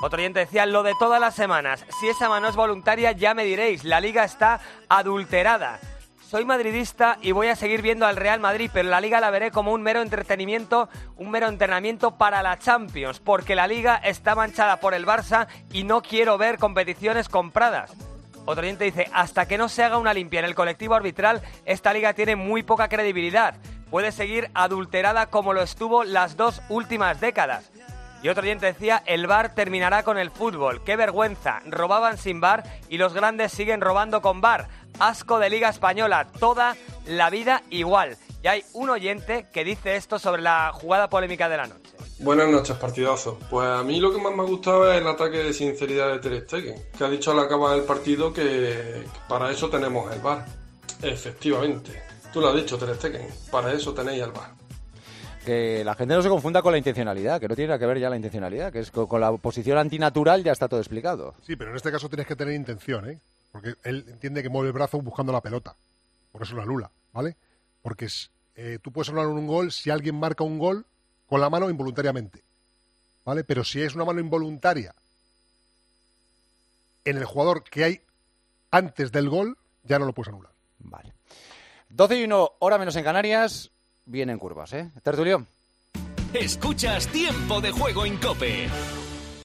[0.03, 1.85] Otro oyente decía, lo de todas las semanas.
[1.99, 5.79] Si esa mano es voluntaria, ya me diréis, la liga está adulterada.
[6.31, 9.51] Soy madridista y voy a seguir viendo al Real Madrid, pero la liga la veré
[9.51, 14.79] como un mero entretenimiento, un mero entrenamiento para la Champions, porque la liga está manchada
[14.79, 17.91] por el Barça y no quiero ver competiciones compradas.
[18.45, 21.91] Otro oyente dice, hasta que no se haga una limpia en el colectivo arbitral, esta
[21.91, 23.55] liga tiene muy poca credibilidad.
[23.89, 27.69] Puede seguir adulterada como lo estuvo las dos últimas décadas.
[28.23, 30.83] Y otro oyente decía, el bar terminará con el fútbol.
[30.83, 31.61] ¡Qué vergüenza!
[31.65, 34.67] Robaban sin bar y los grandes siguen robando con bar.
[34.99, 36.75] Asco de Liga Española, toda
[37.07, 38.17] la vida igual.
[38.43, 41.91] Y hay un oyente que dice esto sobre la jugada polémica de la noche.
[42.19, 43.39] Buenas noches, partidazo.
[43.49, 46.19] Pues a mí lo que más me ha gustado es el ataque de sinceridad de
[46.19, 50.45] Ter Stegen, que ha dicho al acabar el partido que, para eso tenemos el VAR.
[51.01, 52.03] Efectivamente.
[52.31, 53.27] Tú lo has dicho, Ter Stegen.
[53.49, 54.60] Para eso tenéis el VAR.
[55.45, 57.99] Que la gente no se confunda con la intencionalidad, que no tiene nada que ver
[57.99, 61.33] ya la intencionalidad, que es con, con la posición antinatural ya está todo explicado.
[61.45, 63.19] Sí, pero en este caso tienes que tener intención, ¿eh?
[63.51, 65.75] Porque él entiende que mueve el brazo buscando la pelota.
[66.31, 67.35] Por eso lo anula, ¿vale?
[67.81, 70.85] Porque es, eh, tú puedes anular un gol si alguien marca un gol
[71.27, 72.43] con la mano involuntariamente,
[73.25, 73.43] ¿vale?
[73.43, 74.93] Pero si es una mano involuntaria
[77.03, 78.01] en el jugador que hay
[78.69, 80.51] antes del gol, ya no lo puedes anular.
[80.79, 81.13] Vale.
[81.89, 83.71] 12 y 1, hora menos en Canarias,
[84.11, 84.91] vienen curvas, ¿eh?
[85.01, 85.47] Tertulión.
[86.33, 88.69] Escuchas Tiempo de Juego en Cope.